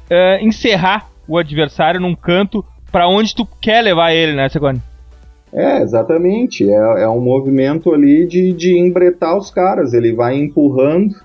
[0.09, 4.81] eh, encerrar o adversário num canto para onde tu quer levar ele, né, Segoni?
[5.53, 6.69] É, exatamente.
[6.69, 9.93] É, é um movimento ali de, de embretar os caras.
[9.93, 11.15] Ele vai empurrando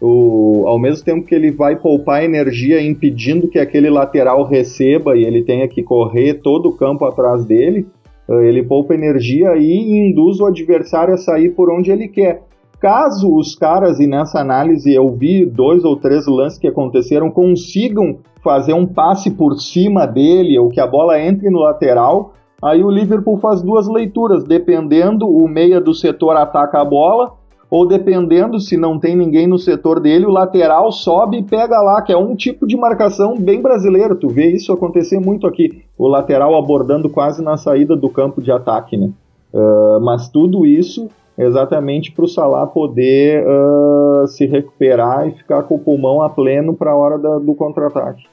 [0.00, 5.24] o, ao mesmo tempo que ele vai poupar energia impedindo que aquele lateral receba e
[5.24, 7.86] ele tenha que correr todo o campo atrás dele,
[8.28, 12.42] eh, ele poupa energia e induz o adversário a sair por onde ele quer.
[12.80, 18.18] Caso os caras, e nessa análise eu vi dois ou três lances que aconteceram, consigam
[18.40, 22.90] fazer um passe por cima dele ou que a bola entre no lateral, aí o
[22.90, 27.32] Liverpool faz duas leituras, dependendo o meia do setor ataca a bola
[27.70, 32.00] ou dependendo se não tem ninguém no setor dele, o lateral sobe e pega lá,
[32.00, 34.16] que é um tipo de marcação bem brasileiro.
[34.16, 38.50] Tu vê isso acontecer muito aqui, o lateral abordando quase na saída do campo de
[38.50, 39.10] ataque, né?
[39.52, 45.76] Uh, mas tudo isso exatamente para o Salah poder uh, se recuperar e ficar com
[45.76, 48.24] o pulmão a pleno para a hora da, do contra-ataque.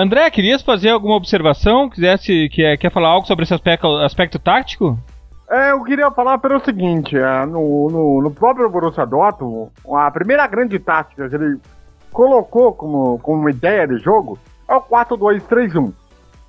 [0.00, 1.90] André, querias fazer alguma observação?
[1.90, 4.96] Quisesse, quer, quer falar algo sobre esse aspecto, aspecto tático?
[5.50, 10.46] É, eu queria falar pelo seguinte, é, no, no, no, próprio Borussia Dortmund, a primeira
[10.46, 11.58] grande tática que ele
[12.12, 15.92] colocou como, como ideia de jogo é o 4-2-3-1,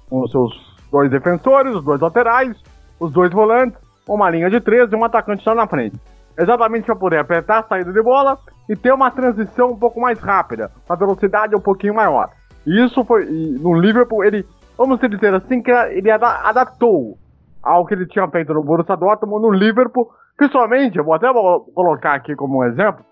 [0.07, 2.55] com os seus dois defensores, os dois laterais,
[2.99, 5.99] os dois volantes, uma linha de três e um atacante só na frente.
[6.37, 8.37] Exatamente para poder apertar a saída de bola
[8.69, 12.29] e ter uma transição um pouco mais rápida, uma velocidade um pouquinho maior.
[12.65, 14.45] E isso foi, no Liverpool, ele,
[14.77, 17.17] vamos dizer assim, que ele adaptou
[17.63, 21.27] ao que ele tinha feito no Borussia Dortmund, no Liverpool, principalmente, eu vou até
[21.73, 23.03] colocar aqui como um exemplo,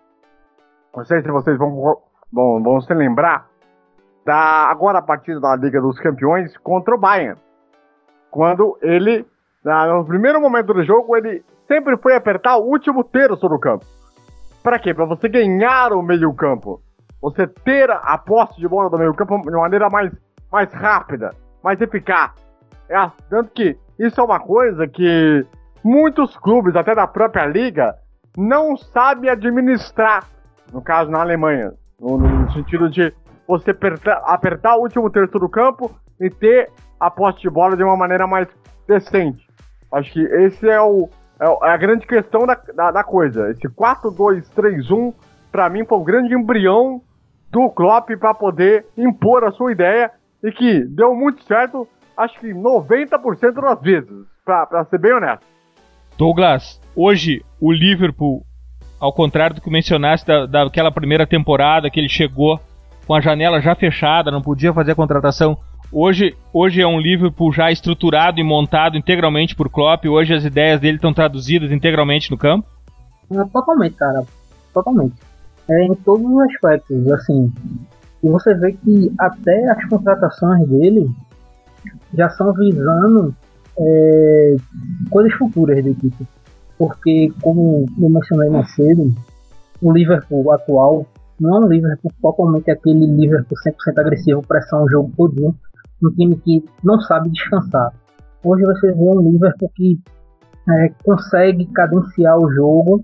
[0.95, 1.97] não sei se vocês vão,
[2.31, 3.47] vão, vão se lembrar,
[4.25, 7.39] da agora a partida da Liga dos Campeões contra o Bayern,
[8.29, 9.25] quando ele,
[9.63, 13.85] no primeiro momento do jogo, ele sempre foi apertar o último terço do campo.
[14.61, 14.93] Para quê?
[14.93, 16.81] Para você ganhar o meio campo.
[17.21, 20.11] Você ter a posse de bola do meio campo de maneira mais,
[20.51, 21.31] mais rápida,
[21.63, 22.31] mais eficaz.
[22.89, 25.45] É, tanto que isso é uma coisa que
[25.83, 27.95] muitos clubes, até da própria liga,
[28.37, 30.23] não sabem administrar.
[30.71, 31.73] No caso, na Alemanha.
[31.99, 33.13] No, no sentido de
[33.47, 37.83] você apertar, apertar, o último terço do campo e ter a posse de bola de
[37.83, 38.47] uma maneira mais
[38.87, 39.47] decente.
[39.91, 43.49] Acho que esse é, o, é, a grande questão da, da, da coisa.
[43.49, 45.13] Esse 4-2-3-1,
[45.51, 47.01] para mim, foi um grande embrião
[47.51, 50.11] do Klopp para poder impor a sua ideia
[50.43, 55.45] e que deu muito certo acho que 90% das vezes, pra, pra ser bem honesto.
[56.17, 58.43] Douglas, hoje o Liverpool,
[58.99, 62.59] ao contrário do que mencionaste da, daquela primeira temporada que ele chegou
[63.05, 65.57] com a janela já fechada, não podia fazer a contratação.
[65.91, 70.05] Hoje, hoje é um Liverpool já estruturado e montado integralmente por Klopp.
[70.05, 72.67] Hoje as ideias dele estão traduzidas integralmente no campo.
[73.31, 74.25] É, totalmente, cara.
[74.73, 75.15] Totalmente.
[75.69, 77.51] É, em todos os aspectos, assim.
[78.23, 81.09] E você vê que até as contratações dele
[82.13, 83.35] já são visando
[83.77, 84.55] é,
[85.09, 86.27] coisas futuras da equipe.
[86.77, 89.13] Porque, como eu mencionei mais cedo,
[89.81, 91.05] o Liverpool atual
[91.39, 95.55] não é um Liverpool totalmente aquele Liverpool 100% agressivo, pressão o jogo todinho,
[96.03, 97.91] um time que não sabe descansar.
[98.43, 99.99] Hoje você vê um Liverpool que
[100.69, 103.03] é, consegue cadenciar o jogo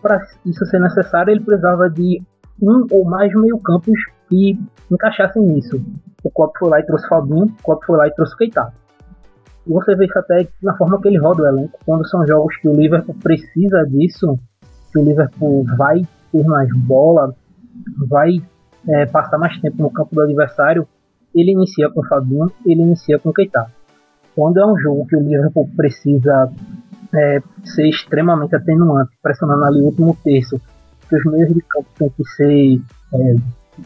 [0.00, 2.22] para isso ser necessário ele precisava de
[2.60, 4.58] um ou mais meio-campos que
[4.90, 5.80] encaixassem nisso.
[6.22, 8.72] O Klopp foi lá e trouxe Fabinho, o Klopp foi lá e trouxe Keita.
[9.66, 11.78] Você vê isso até na forma que ele roda o elenco.
[11.84, 14.38] Quando são jogos que o Liverpool precisa disso,
[14.92, 17.34] que o Liverpool vai ter mais bola,
[18.08, 18.38] vai
[18.88, 20.88] é, passar mais tempo no campo do adversário,
[21.34, 23.66] ele inicia com Fabinho, ele inicia com Keita.
[24.34, 26.50] Quando é um jogo que o Liverpool precisa
[27.14, 30.60] é, ser extremamente atenuante, pressionando ali o último terço,
[31.08, 32.80] que os meios de campo têm que ser,
[33.14, 33.34] é,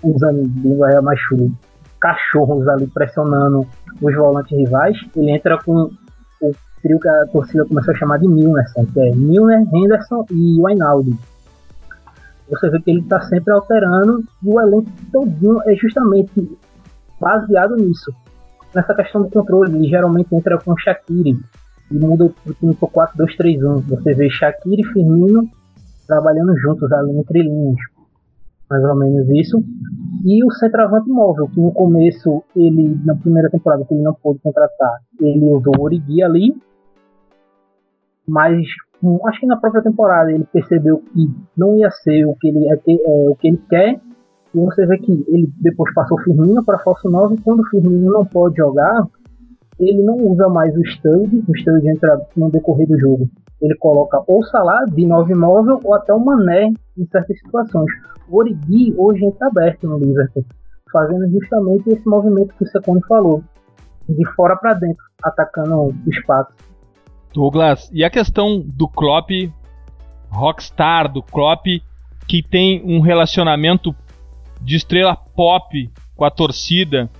[0.02, 1.52] usando linguagem mais chulo,
[2.00, 3.66] cachorros ali pressionando
[4.00, 5.90] os volantes rivais, ele entra com
[6.40, 10.60] o trio que a torcida começou a chamar de Milner, que é Milner, Henderson e
[10.60, 11.16] Wijnaldum.
[12.50, 16.58] Você vê que ele está sempre alterando e o elenco todinho é justamente
[17.20, 18.12] baseado nisso.
[18.74, 21.38] Nessa questão do controle, ele geralmente entra com Shaqiri
[21.94, 23.82] e muda o time para 4-2-3-1.
[23.88, 25.48] Você vê Shaqiri e Firmino
[26.06, 27.92] trabalhando juntos ali entre linhas
[28.72, 29.62] mais ou menos isso.
[30.24, 34.38] E o centroavante móvel, que no começo, ele, na primeira temporada, que ele não pôde
[34.38, 36.56] contratar, ele usou o Origi ali,
[38.26, 38.66] mas
[39.26, 42.74] acho que na própria temporada ele percebeu que não ia ser o que ele, é,
[42.74, 44.00] é, o que ele quer.
[44.54, 47.36] E você vê que ele depois passou o Firmino para falso 9.
[47.42, 49.06] Quando o Firmino não pode jogar,
[49.78, 51.44] ele não usa mais o Sturridge.
[51.48, 53.28] O Sturridge entra no decorrer do jogo.
[53.60, 57.90] Ele coloca ou Salah de 9 móvel ou até o Mané em certas situações.
[58.28, 60.44] O Origi hoje entra aberto no Liverpool,
[60.92, 63.42] fazendo justamente esse movimento que o Secone falou,
[64.08, 66.52] de fora para dentro, atacando o espaço.
[67.32, 69.30] Douglas, e a questão do Klopp
[70.30, 71.66] rockstar, do Klopp
[72.26, 73.94] que tem um relacionamento
[74.60, 77.10] de estrela pop com a torcida.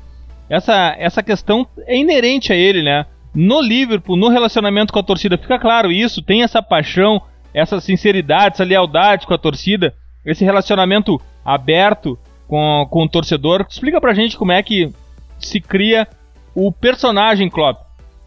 [0.52, 3.06] Essa, essa questão é inerente a ele, né?
[3.34, 7.22] No Liverpool, no relacionamento com a torcida, fica claro isso, tem essa paixão,
[7.54, 9.94] essa sinceridade, essa lealdade com a torcida,
[10.26, 13.64] esse relacionamento aberto com, com o torcedor.
[13.66, 14.92] Explica pra gente como é que
[15.38, 16.06] se cria
[16.54, 17.80] o personagem Klopp.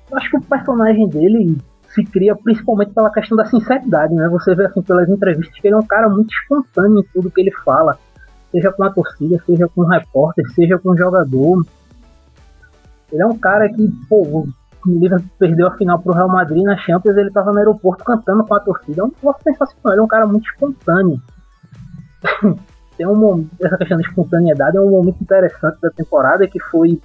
[0.10, 1.58] Eu acho que o personagem dele
[1.90, 4.28] se cria principalmente pela questão da sinceridade, né?
[4.30, 7.42] Você vê assim pelas entrevistas que ele é um cara muito espontâneo em tudo que
[7.42, 8.00] ele fala,
[8.52, 11.64] seja com a torcida, seja com o repórter, seja com o jogador.
[13.12, 14.48] Ele é um cara que, pô,
[14.88, 18.44] o Liverpool perdeu a final pro Real Madrid na Champions, ele tava no aeroporto cantando
[18.46, 19.02] com a torcida.
[19.02, 21.22] É um negócio sensacional, ele é um cara muito espontâneo.
[22.98, 27.02] Tem um essa questão da espontaneidade é um momento interessante da temporada que foi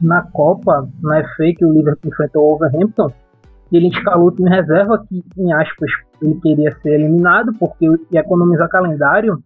[0.00, 3.10] na Copa, na FA que o Liverpool enfrentou o Wolverhampton
[3.72, 5.90] e ele escalou o time reserva que, em aspas,
[6.22, 9.42] ele queria ser eliminado porque ia economizar calendário.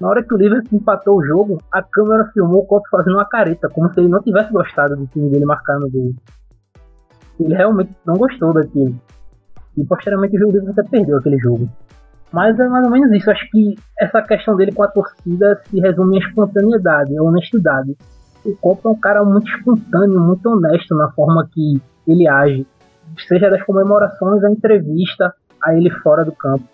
[0.00, 3.24] Na hora que o Liverpool empatou o jogo, a câmera filmou o Copo fazendo uma
[3.24, 6.12] careta, como se ele não tivesse gostado do time dele marcando gol.
[7.40, 8.94] Ele realmente não gostou daquilo.
[9.76, 11.68] E posteriormente o Liverpool até perdeu aquele jogo.
[12.32, 13.30] Mas é mais ou menos isso.
[13.30, 17.96] Acho que essa questão dele com a torcida se resume em espontaneidade, honestidade.
[18.44, 22.66] O Copa é um cara muito espontâneo, muito honesto na forma que ele age
[23.26, 26.64] seja das comemorações, a entrevista a ele fora do campo.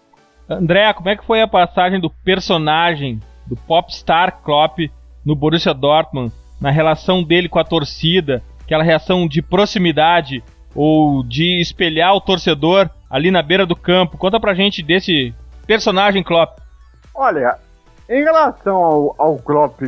[0.48, 4.78] André, como é que foi a passagem do personagem do popstar Klopp
[5.24, 10.42] no Borussia Dortmund, na relação dele com a torcida, aquela reação de proximidade
[10.74, 14.18] ou de espelhar o torcedor ali na beira do campo?
[14.18, 15.34] Conta pra gente desse
[15.66, 16.58] personagem Klopp.
[17.14, 17.58] Olha,
[18.08, 19.80] em relação ao, ao Klopp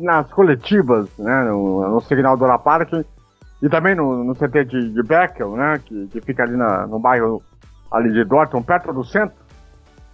[0.00, 2.92] nas coletivas, né, no, no Signal do Park,
[3.62, 6.98] e também no, no CT de, de Beckel, né, que, que fica ali na, no
[6.98, 7.42] bairro
[7.90, 9.36] ali de Dortmund, perto do centro,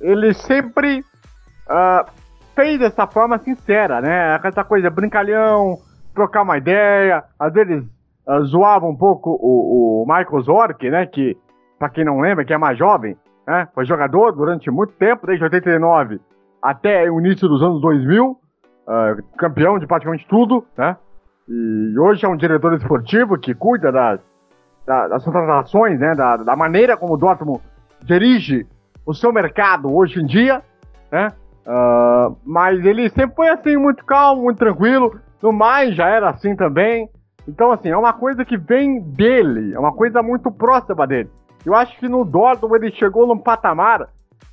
[0.00, 2.10] ele sempre uh,
[2.54, 5.78] fez dessa forma sincera, né, essa coisa brincalhão,
[6.14, 7.84] trocar uma ideia, às vezes
[8.26, 11.36] uh, zoava um pouco o, o Michael Zorc, né, que,
[11.78, 13.16] para quem não lembra, que é mais jovem,
[13.46, 16.20] né, foi jogador durante muito tempo, desde 89
[16.62, 18.38] até o início dos anos 2000, uh,
[18.86, 20.96] ah, campeão de praticamente tudo, né,
[21.46, 24.20] e hoje é um diretor esportivo que cuida das,
[24.86, 27.60] das contratações, né, da, da maneira como o Dortmund
[28.02, 28.66] dirige
[29.06, 30.62] o seu mercado hoje em dia,
[31.10, 31.32] né?
[31.66, 35.18] Uh, mas ele sempre foi assim, muito calmo, muito tranquilo.
[35.42, 37.08] No mais, já era assim também.
[37.46, 41.30] Então, assim, é uma coisa que vem dele, é uma coisa muito próxima dele.
[41.64, 44.08] Eu acho que no Dortmund ele chegou num patamar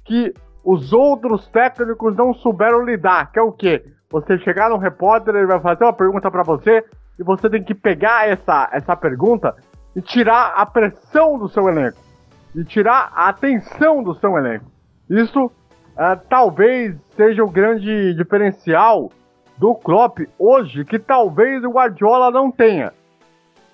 [0.06, 0.34] que
[0.64, 3.84] os outros técnicos não souberam lidar, que é o quê?
[4.10, 6.84] Você chegar num repórter, ele vai fazer uma pergunta para você
[7.18, 9.56] e você tem que pegar essa, essa pergunta
[9.96, 12.11] e tirar a pressão do seu elenco
[12.56, 14.66] e tirar a atenção do seu elenco.
[15.10, 19.12] Isso uh, talvez seja o grande diferencial
[19.58, 22.92] do Klopp hoje que talvez o Guardiola não tenha,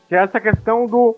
[0.07, 1.15] que é essa questão do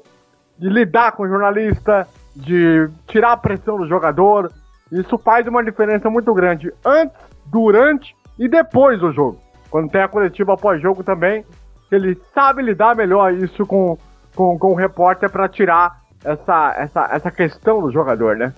[0.58, 2.06] de lidar com o jornalista,
[2.36, 4.52] de tirar a pressão do jogador.
[4.92, 9.40] Isso faz uma diferença muito grande antes, durante e depois do jogo.
[9.70, 11.46] Quando tem a coletiva pós-jogo também,
[11.92, 13.98] ele sabe lidar melhor isso com,
[14.36, 18.54] com, com o repórter para tirar essa, essa, essa questão do jogador, né?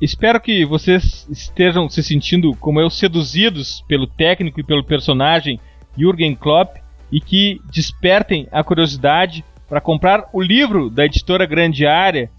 [0.00, 5.60] Espero que vocês estejam se sentindo como eu, seduzidos pelo técnico e pelo personagem
[5.96, 6.76] Jürgen Klopp
[7.10, 12.30] e que despertem a curiosidade para comprar o livro da editora Grande Área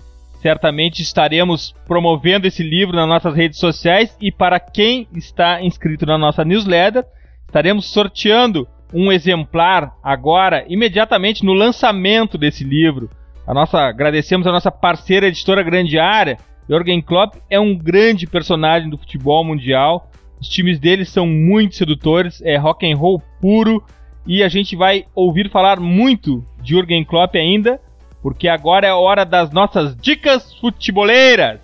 [0.42, 6.18] Certamente estaremos promovendo esse livro nas nossas redes sociais e para quem está inscrito na
[6.18, 7.04] nossa newsletter,
[7.46, 13.10] estaremos sorteando um exemplar agora, imediatamente no lançamento desse livro.
[13.50, 16.38] A nossa, agradecemos a nossa parceira editora Grande Área.
[16.70, 20.12] Jürgen Klopp é um grande personagem do futebol mundial.
[20.40, 23.84] Os times dele são muito sedutores, é rock and roll puro
[24.28, 27.82] e a gente vai ouvir falar muito de Jürgen Klopp ainda
[28.22, 31.60] porque agora é a hora das nossas dicas futeboleiras.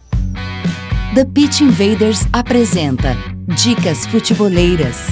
[1.14, 3.16] The Pitch Invaders apresenta
[3.64, 5.10] Dicas Futeboleiras.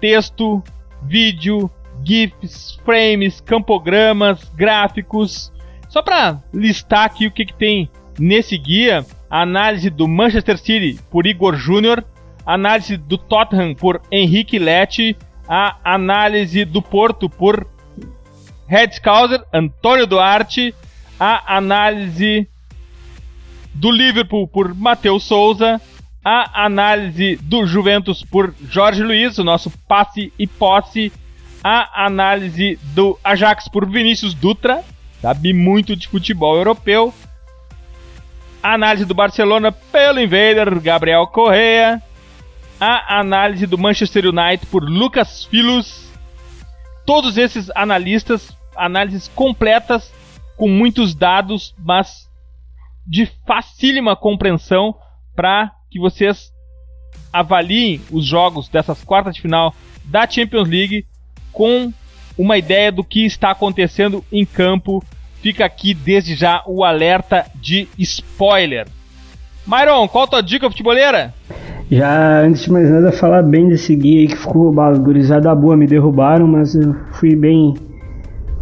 [0.00, 0.64] Texto,
[1.02, 1.70] vídeo,
[2.02, 5.52] GIFs, frames, campogramas, gráficos.
[5.90, 11.26] Só para listar aqui o que, que tem nesse guia: análise do Manchester City por
[11.26, 12.02] Igor Júnior,
[12.46, 15.14] análise do Tottenham por Henrique Lete,
[15.48, 17.66] a análise do Porto por
[18.66, 20.74] Red Scouser, Antônio Duarte,
[21.18, 22.48] a análise
[23.72, 25.80] do Liverpool por Matheus Souza,
[26.24, 31.12] a análise do Juventus por Jorge Luiz, o nosso passe e posse,
[31.62, 34.82] a análise do Ajax por Vinícius Dutra,
[35.20, 37.14] sabe muito de futebol europeu,
[38.62, 42.02] a análise do Barcelona pelo Invader Gabriel Correa,
[42.80, 46.10] a análise do Manchester United por Lucas Filos.
[47.04, 50.12] Todos esses analistas análises completas,
[50.56, 52.28] com muitos dados, mas
[53.06, 54.94] de facílima compreensão
[55.34, 56.52] para que vocês
[57.32, 59.74] avaliem os jogos dessas quartas de final
[60.04, 61.06] da Champions League
[61.52, 61.92] com
[62.36, 65.02] uma ideia do que está acontecendo em campo.
[65.40, 68.88] Fica aqui desde já o alerta de spoiler.
[69.66, 71.34] Myron, qual a tua dica futeboleira?
[71.90, 75.86] Já antes de mais nada falar bem desse guia aí que ficou gurizada boa, me
[75.86, 77.74] derrubaram, mas eu fui bem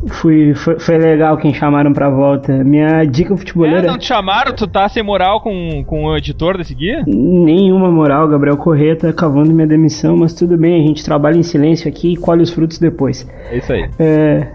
[0.08, 2.52] Fui, foi, foi legal quem chamaram pra volta.
[2.62, 3.86] Minha dica futebolera.
[3.86, 4.54] É, não te chamaram?
[4.54, 7.02] Tu tá sem moral com, com o editor desse guia?
[7.06, 11.42] Nenhuma moral, Gabriel Corrêa tá cavando minha demissão, mas tudo bem, a gente trabalha em
[11.42, 13.26] silêncio aqui e colhe os frutos depois.
[13.50, 13.88] É isso aí.
[13.98, 14.46] É,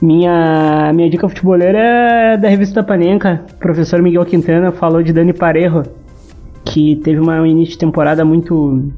[0.00, 3.44] minha, minha dica futebolera é da revista Panenka.
[3.52, 5.82] O professor Miguel Quintana falou de Dani Parejo,
[6.64, 8.90] que teve uma, um início de temporada muito,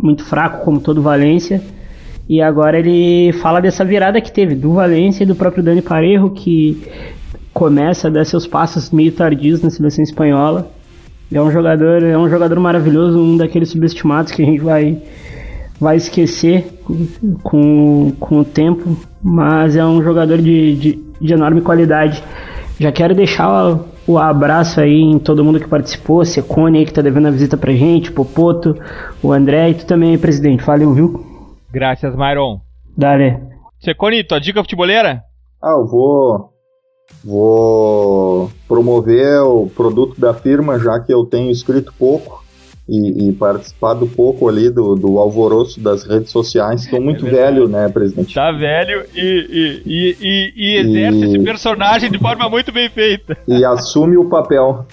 [0.00, 1.62] muito fraco, como todo Valência
[2.28, 6.30] e agora ele fala dessa virada que teve do Valência e do próprio Dani Parejo,
[6.30, 6.82] que
[7.52, 10.70] começa a dar seus passos meio tardios na seleção espanhola.
[11.30, 14.98] É um jogador, é um jogador maravilhoso, um daqueles subestimados que a gente vai
[15.80, 16.64] vai esquecer
[17.42, 22.22] com, com o tempo, mas é um jogador de, de, de enorme qualidade.
[22.78, 27.02] Já quero deixar o, abraço aí em todo mundo que participou, Secone aí que tá
[27.02, 28.76] devendo a visita pra gente, Popoto,
[29.22, 30.64] o André e tu também, presidente.
[30.64, 31.24] Valeu, viu?
[31.70, 32.60] Graças, Myron.
[32.96, 33.38] Dale.
[33.80, 35.22] Seconi, tua dica futebolera?
[35.62, 36.52] Ah, eu vou.
[37.24, 42.41] Vou promover o produto da firma, já que eu tenho escrito pouco
[42.92, 46.82] e, e participado pouco ali do, do alvoroço das redes sociais.
[46.82, 48.34] Estou muito é velho, né, presidente?
[48.34, 53.38] Tá velho e, e, e, e exerce esse personagem de forma muito bem feita.
[53.48, 54.84] E assume o papel.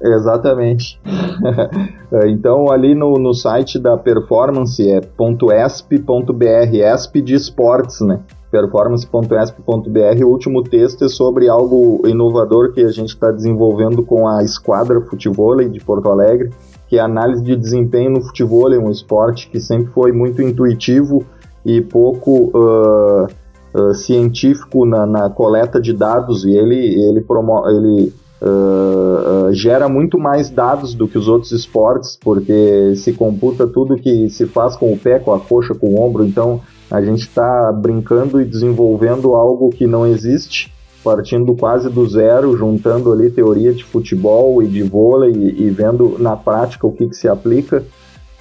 [0.00, 1.00] Exatamente.
[2.26, 8.20] então, ali no, no site da Performance é .esp.br, ESP de esportes, né?
[8.54, 10.24] performance.esp.br.
[10.24, 15.00] O último texto é sobre algo inovador que a gente está desenvolvendo com a Esquadra
[15.00, 16.50] Futebol de Porto Alegre,
[16.88, 21.24] que é a análise de desempenho no futebol, um esporte que sempre foi muito intuitivo
[21.64, 23.26] e pouco uh,
[23.74, 26.76] uh, científico na, na, coleta de dados, e ele,
[27.08, 28.12] ele, promo ele
[28.42, 34.28] uh, gera muito mais dados do que os outros esportes, porque se computa tudo que
[34.28, 36.60] se faz com o pé, com a coxa, com o ombro, então
[36.90, 40.73] a gente está brincando e desenvolvendo algo que não existe,
[41.04, 46.16] partindo quase do zero, juntando ali teoria de futebol e de vôlei e, e vendo
[46.18, 47.84] na prática o que, que se aplica.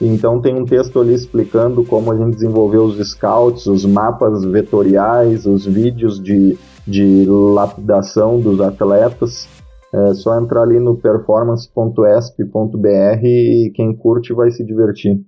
[0.02, 5.46] Então tem um texto ali explicando como a gente desenvolveu os scouts, os mapas vetoriais,
[5.46, 6.58] os vídeos de,
[6.88, 9.48] de lapidação dos atletas.
[9.94, 15.20] É só entrar ali no performance.esp.br e quem curte vai se divertir.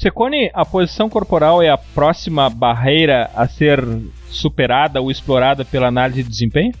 [0.00, 3.86] Secone, a posição corporal é a próxima barreira a ser
[4.28, 6.72] superada ou explorada pela análise de desempenho?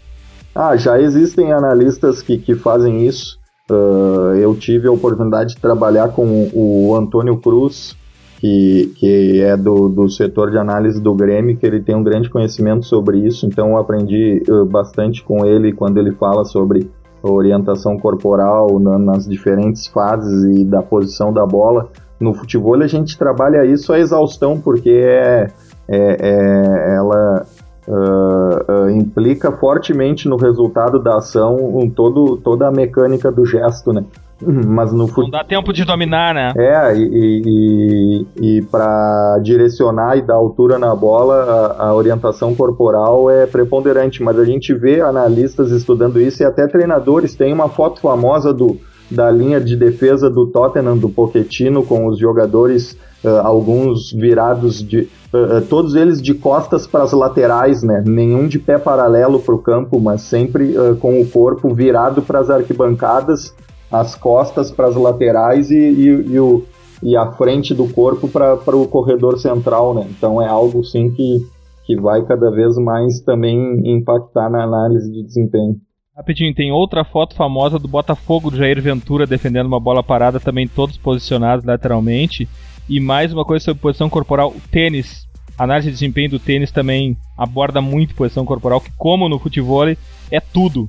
[0.54, 3.38] Ah, já existem analistas que, que fazem isso.
[3.70, 7.94] Uh, eu tive a oportunidade de trabalhar com o Antônio Cruz,
[8.38, 12.30] que, que é do, do setor de análise do Grêmio, que ele tem um grande
[12.30, 16.90] conhecimento sobre isso, então eu aprendi uh, bastante com ele quando ele fala sobre
[17.22, 21.90] orientação corporal na, nas diferentes fases e da posição da bola.
[22.20, 25.48] No futebol a gente trabalha isso a exaustão, porque é,
[25.88, 27.46] é, é ela
[27.88, 33.92] uh, uh, implica fortemente no resultado da ação um, todo, toda a mecânica do gesto,
[33.92, 34.04] né?
[34.42, 35.24] Mas no fut...
[35.24, 36.52] Não dá tempo de dominar, né?
[36.56, 43.30] É, e, e, e para direcionar e dar altura na bola, a, a, orientação corporal
[43.30, 44.22] é preponderante.
[44.22, 47.34] Mas a gente vê analistas estudando isso e até treinadores.
[47.34, 48.78] Tem uma foto famosa do,
[49.10, 55.08] da linha de defesa do Tottenham, do Pochettino, com os jogadores, uh, alguns virados de.
[55.32, 58.02] Uh, todos eles de costas para as laterais, né?
[58.06, 62.50] Nenhum de pé paralelo para o campo, mas sempre com o corpo virado para as
[62.50, 63.54] arquibancadas,
[63.90, 66.64] as costas para as laterais e, e, e, o,
[67.02, 70.06] e a frente do corpo para o corredor central, né?
[70.10, 71.46] Então é algo sim que,
[71.84, 75.76] que vai cada vez mais também impactar na análise de desempenho.
[76.16, 80.66] Rapidinho, tem outra foto famosa do Botafogo do Jair Ventura defendendo uma bola parada, também
[80.66, 82.48] todos posicionados lateralmente.
[82.88, 85.28] E mais uma coisa sobre posição corporal, o tênis.
[85.56, 89.86] A análise de desempenho do tênis também aborda muito posição corporal, que como no futebol
[89.88, 90.88] é tudo.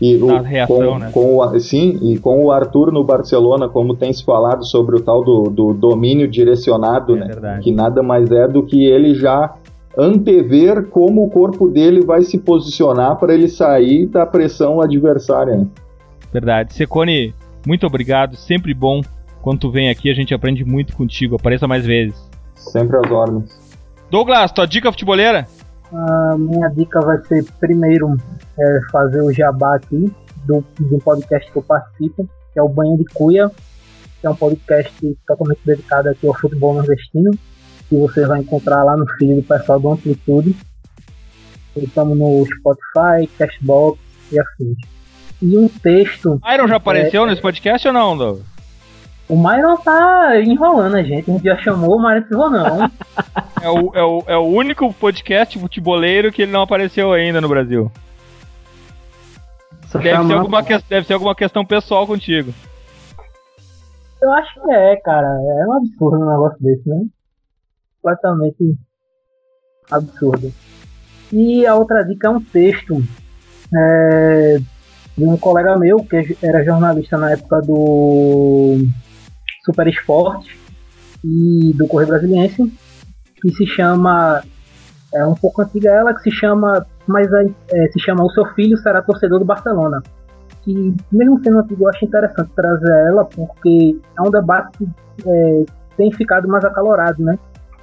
[0.00, 1.10] E o, reação, com, né?
[1.12, 5.00] com o, sim, e com o Arthur no Barcelona, como tem se falado sobre o
[5.00, 7.26] tal do, do domínio direcionado, é né?
[7.26, 7.62] Verdade.
[7.62, 9.54] Que nada mais é do que ele já
[9.96, 15.66] antever como o corpo dele vai se posicionar para ele sair da pressão adversária.
[16.32, 16.74] Verdade.
[16.74, 17.34] Secone,
[17.66, 18.36] muito obrigado.
[18.36, 19.02] Sempre bom
[19.42, 21.36] quando tu vem aqui, a gente aprende muito contigo.
[21.36, 22.16] Apareça mais vezes.
[22.54, 23.60] Sempre às ordens.
[24.10, 25.46] Douglas, tua dica futeboleira?
[25.92, 28.16] A minha dica vai ser primeiro
[28.58, 30.10] é, fazer o jabá aqui
[30.46, 33.50] do, do podcast que eu participo, que é o Banho de Cuia,
[34.20, 37.32] que é um podcast totalmente dedicado aqui ao futebol nordestino
[37.92, 40.56] que você vai encontrar lá no feed do pessoal do Amplitude.
[41.76, 43.98] Estamos no Spotify, Cashbox
[44.32, 44.78] e afins.
[45.42, 46.40] E um texto.
[46.42, 48.46] Myron já apareceu é, nesse podcast ou não, Douglas?
[49.28, 51.30] O Myron tá enrolando a gente.
[51.30, 52.84] Um dia chamou, o Myron falou não.
[53.60, 57.48] é, o, é, o, é o único podcast futeboleiro que ele não apareceu ainda no
[57.48, 57.92] Brasil.
[59.92, 62.54] Deve ser, alguma que, deve ser alguma questão pessoal contigo.
[64.22, 65.26] Eu acho que é, cara.
[65.26, 67.02] É um absurdo um negócio desse, né?
[68.02, 68.76] Completamente
[69.90, 70.52] absurdo.
[71.32, 73.02] E a outra dica é um texto
[73.74, 74.58] é,
[75.16, 78.78] de um colega meu, que era jornalista na época do
[79.64, 80.58] Super Esporte
[81.24, 82.70] e do Correio Brasiliense,
[83.40, 84.42] que se chama,
[85.14, 88.76] é um pouco antiga ela, que se chama, mas é, se chama O Seu Filho
[88.78, 90.02] Será Torcedor do Barcelona.
[90.62, 94.86] Que, mesmo sendo antigo, eu acho interessante trazer ela, porque é um debate que
[95.26, 95.64] é,
[95.96, 97.38] tem ficado mais acalorado, né?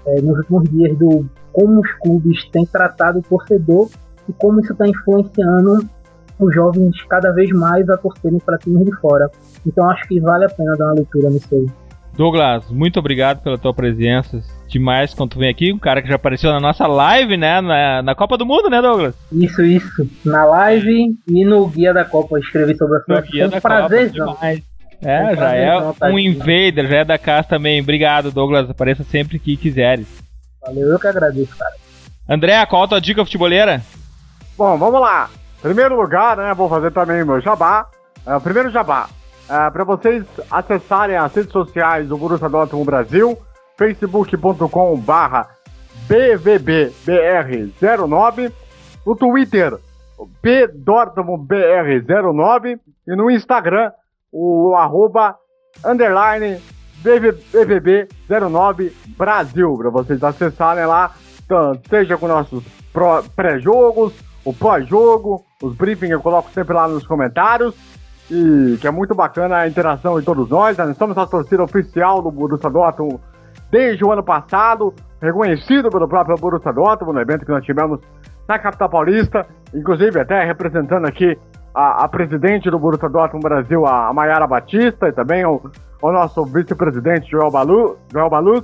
[0.09, 3.89] É, nos últimos dias do como os clubes têm tratado o torcedor
[4.27, 5.87] e como isso está influenciando
[6.39, 9.29] os jovens cada vez mais a torcerem para times de fora.
[9.65, 11.67] Então acho que vale a pena dar uma leitura nisso aí.
[12.15, 14.41] Douglas, muito obrigado pela tua presença.
[14.67, 17.61] Demais quando tu vem aqui, um cara que já apareceu na nossa live, né?
[17.61, 19.15] Na, na Copa do Mundo, né, Douglas?
[19.31, 20.09] Isso, isso.
[20.25, 23.21] Na live e no Guia da Copa eu escrevi sobre a sua.
[23.21, 24.68] Guia da prazer, Copa, demais.
[25.01, 27.81] É, já é um invader, já é da casa também.
[27.81, 28.69] Obrigado, Douglas.
[28.69, 30.07] Apareça sempre que quiseres.
[30.61, 31.73] Valeu, eu que agradeço, cara.
[32.27, 33.81] André, qual a tua dica futeboleira?
[34.57, 35.29] Bom, vamos lá.
[35.61, 37.87] Primeiro lugar, né, vou fazer também o meu jabá.
[38.27, 39.09] Uh, primeiro jabá,
[39.45, 43.35] uh, para vocês acessarem as redes sociais do Borussia Dortmund Brasil,
[43.77, 45.47] facebook.com barra
[46.07, 48.51] bvbbr09,
[49.05, 49.77] no Twitter,
[50.43, 53.91] bdortmundbr09 e no Instagram,
[54.31, 55.35] o arroba
[55.85, 56.59] underline
[57.03, 61.11] BVB09 Brasil, para vocês acessarem lá,
[61.89, 62.63] seja com nossos
[63.35, 64.13] pré-jogos,
[64.43, 67.75] o pós-jogo, os briefings eu coloco sempre lá nos comentários,
[68.29, 72.21] e que é muito bacana a interação de todos nós, nós estamos a torcida oficial
[72.21, 73.19] do Borussia Dortmund
[73.71, 77.99] desde o ano passado, reconhecido pelo próprio Borussia Dortmund, no evento que nós tivemos
[78.47, 81.37] na capital paulista, inclusive até representando aqui
[81.73, 85.61] a, a presidente do Borussia Dortmund Brasil, a, Mayara Batista, e também o,
[86.01, 88.63] o nosso vice-presidente Joel, Balu, Joel Baluz.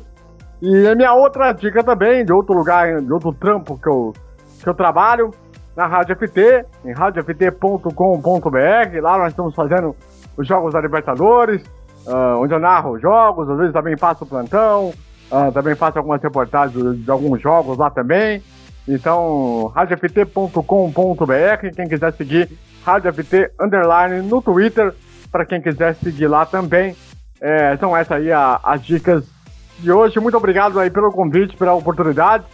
[0.62, 4.14] E a minha outra dica também, de outro lugar, de outro trampo que eu,
[4.62, 5.32] que eu trabalho,
[5.76, 7.92] na Rádio FT, em radioft.com.br.
[9.02, 9.96] Lá nós estamos fazendo
[10.38, 11.62] os Jogos da Libertadores,
[12.08, 14.94] uh, onde eu narro jogos, às vezes também faço plantão,
[15.32, 18.42] uh, também faço algumas reportagens de, de alguns jogos lá também.
[18.88, 20.64] Então, radioft.com.br,
[21.76, 22.50] quem quiser seguir
[22.86, 24.94] Rádio FT Underline no Twitter,
[25.32, 26.96] para quem quiser seguir lá também.
[27.42, 29.26] É, são essas aí a, as dicas
[29.80, 30.20] de hoje.
[30.20, 32.46] Muito obrigado aí pelo convite, pela oportunidade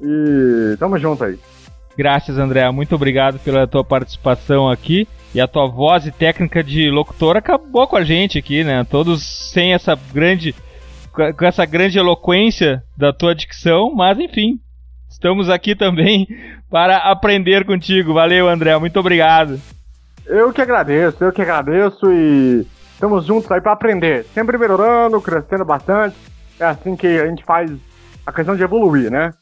[0.00, 1.38] e tamo junto aí.
[1.96, 2.70] Graças, André.
[2.70, 5.06] Muito obrigado pela tua participação aqui.
[5.34, 8.84] E a tua voz e técnica de locutor acabou com a gente aqui, né?
[8.84, 10.54] Todos sem essa grande
[11.12, 14.60] com essa grande eloquência da tua dicção, mas enfim,
[15.10, 16.26] estamos aqui também
[16.70, 18.14] para aprender contigo.
[18.14, 18.76] Valeu, André.
[18.78, 19.60] Muito obrigado.
[20.30, 24.24] Eu que agradeço, eu que agradeço e estamos juntos aí para aprender.
[24.32, 26.14] Sempre melhorando, crescendo bastante.
[26.58, 27.72] É assim que a gente faz
[28.24, 29.34] a questão de evoluir, né?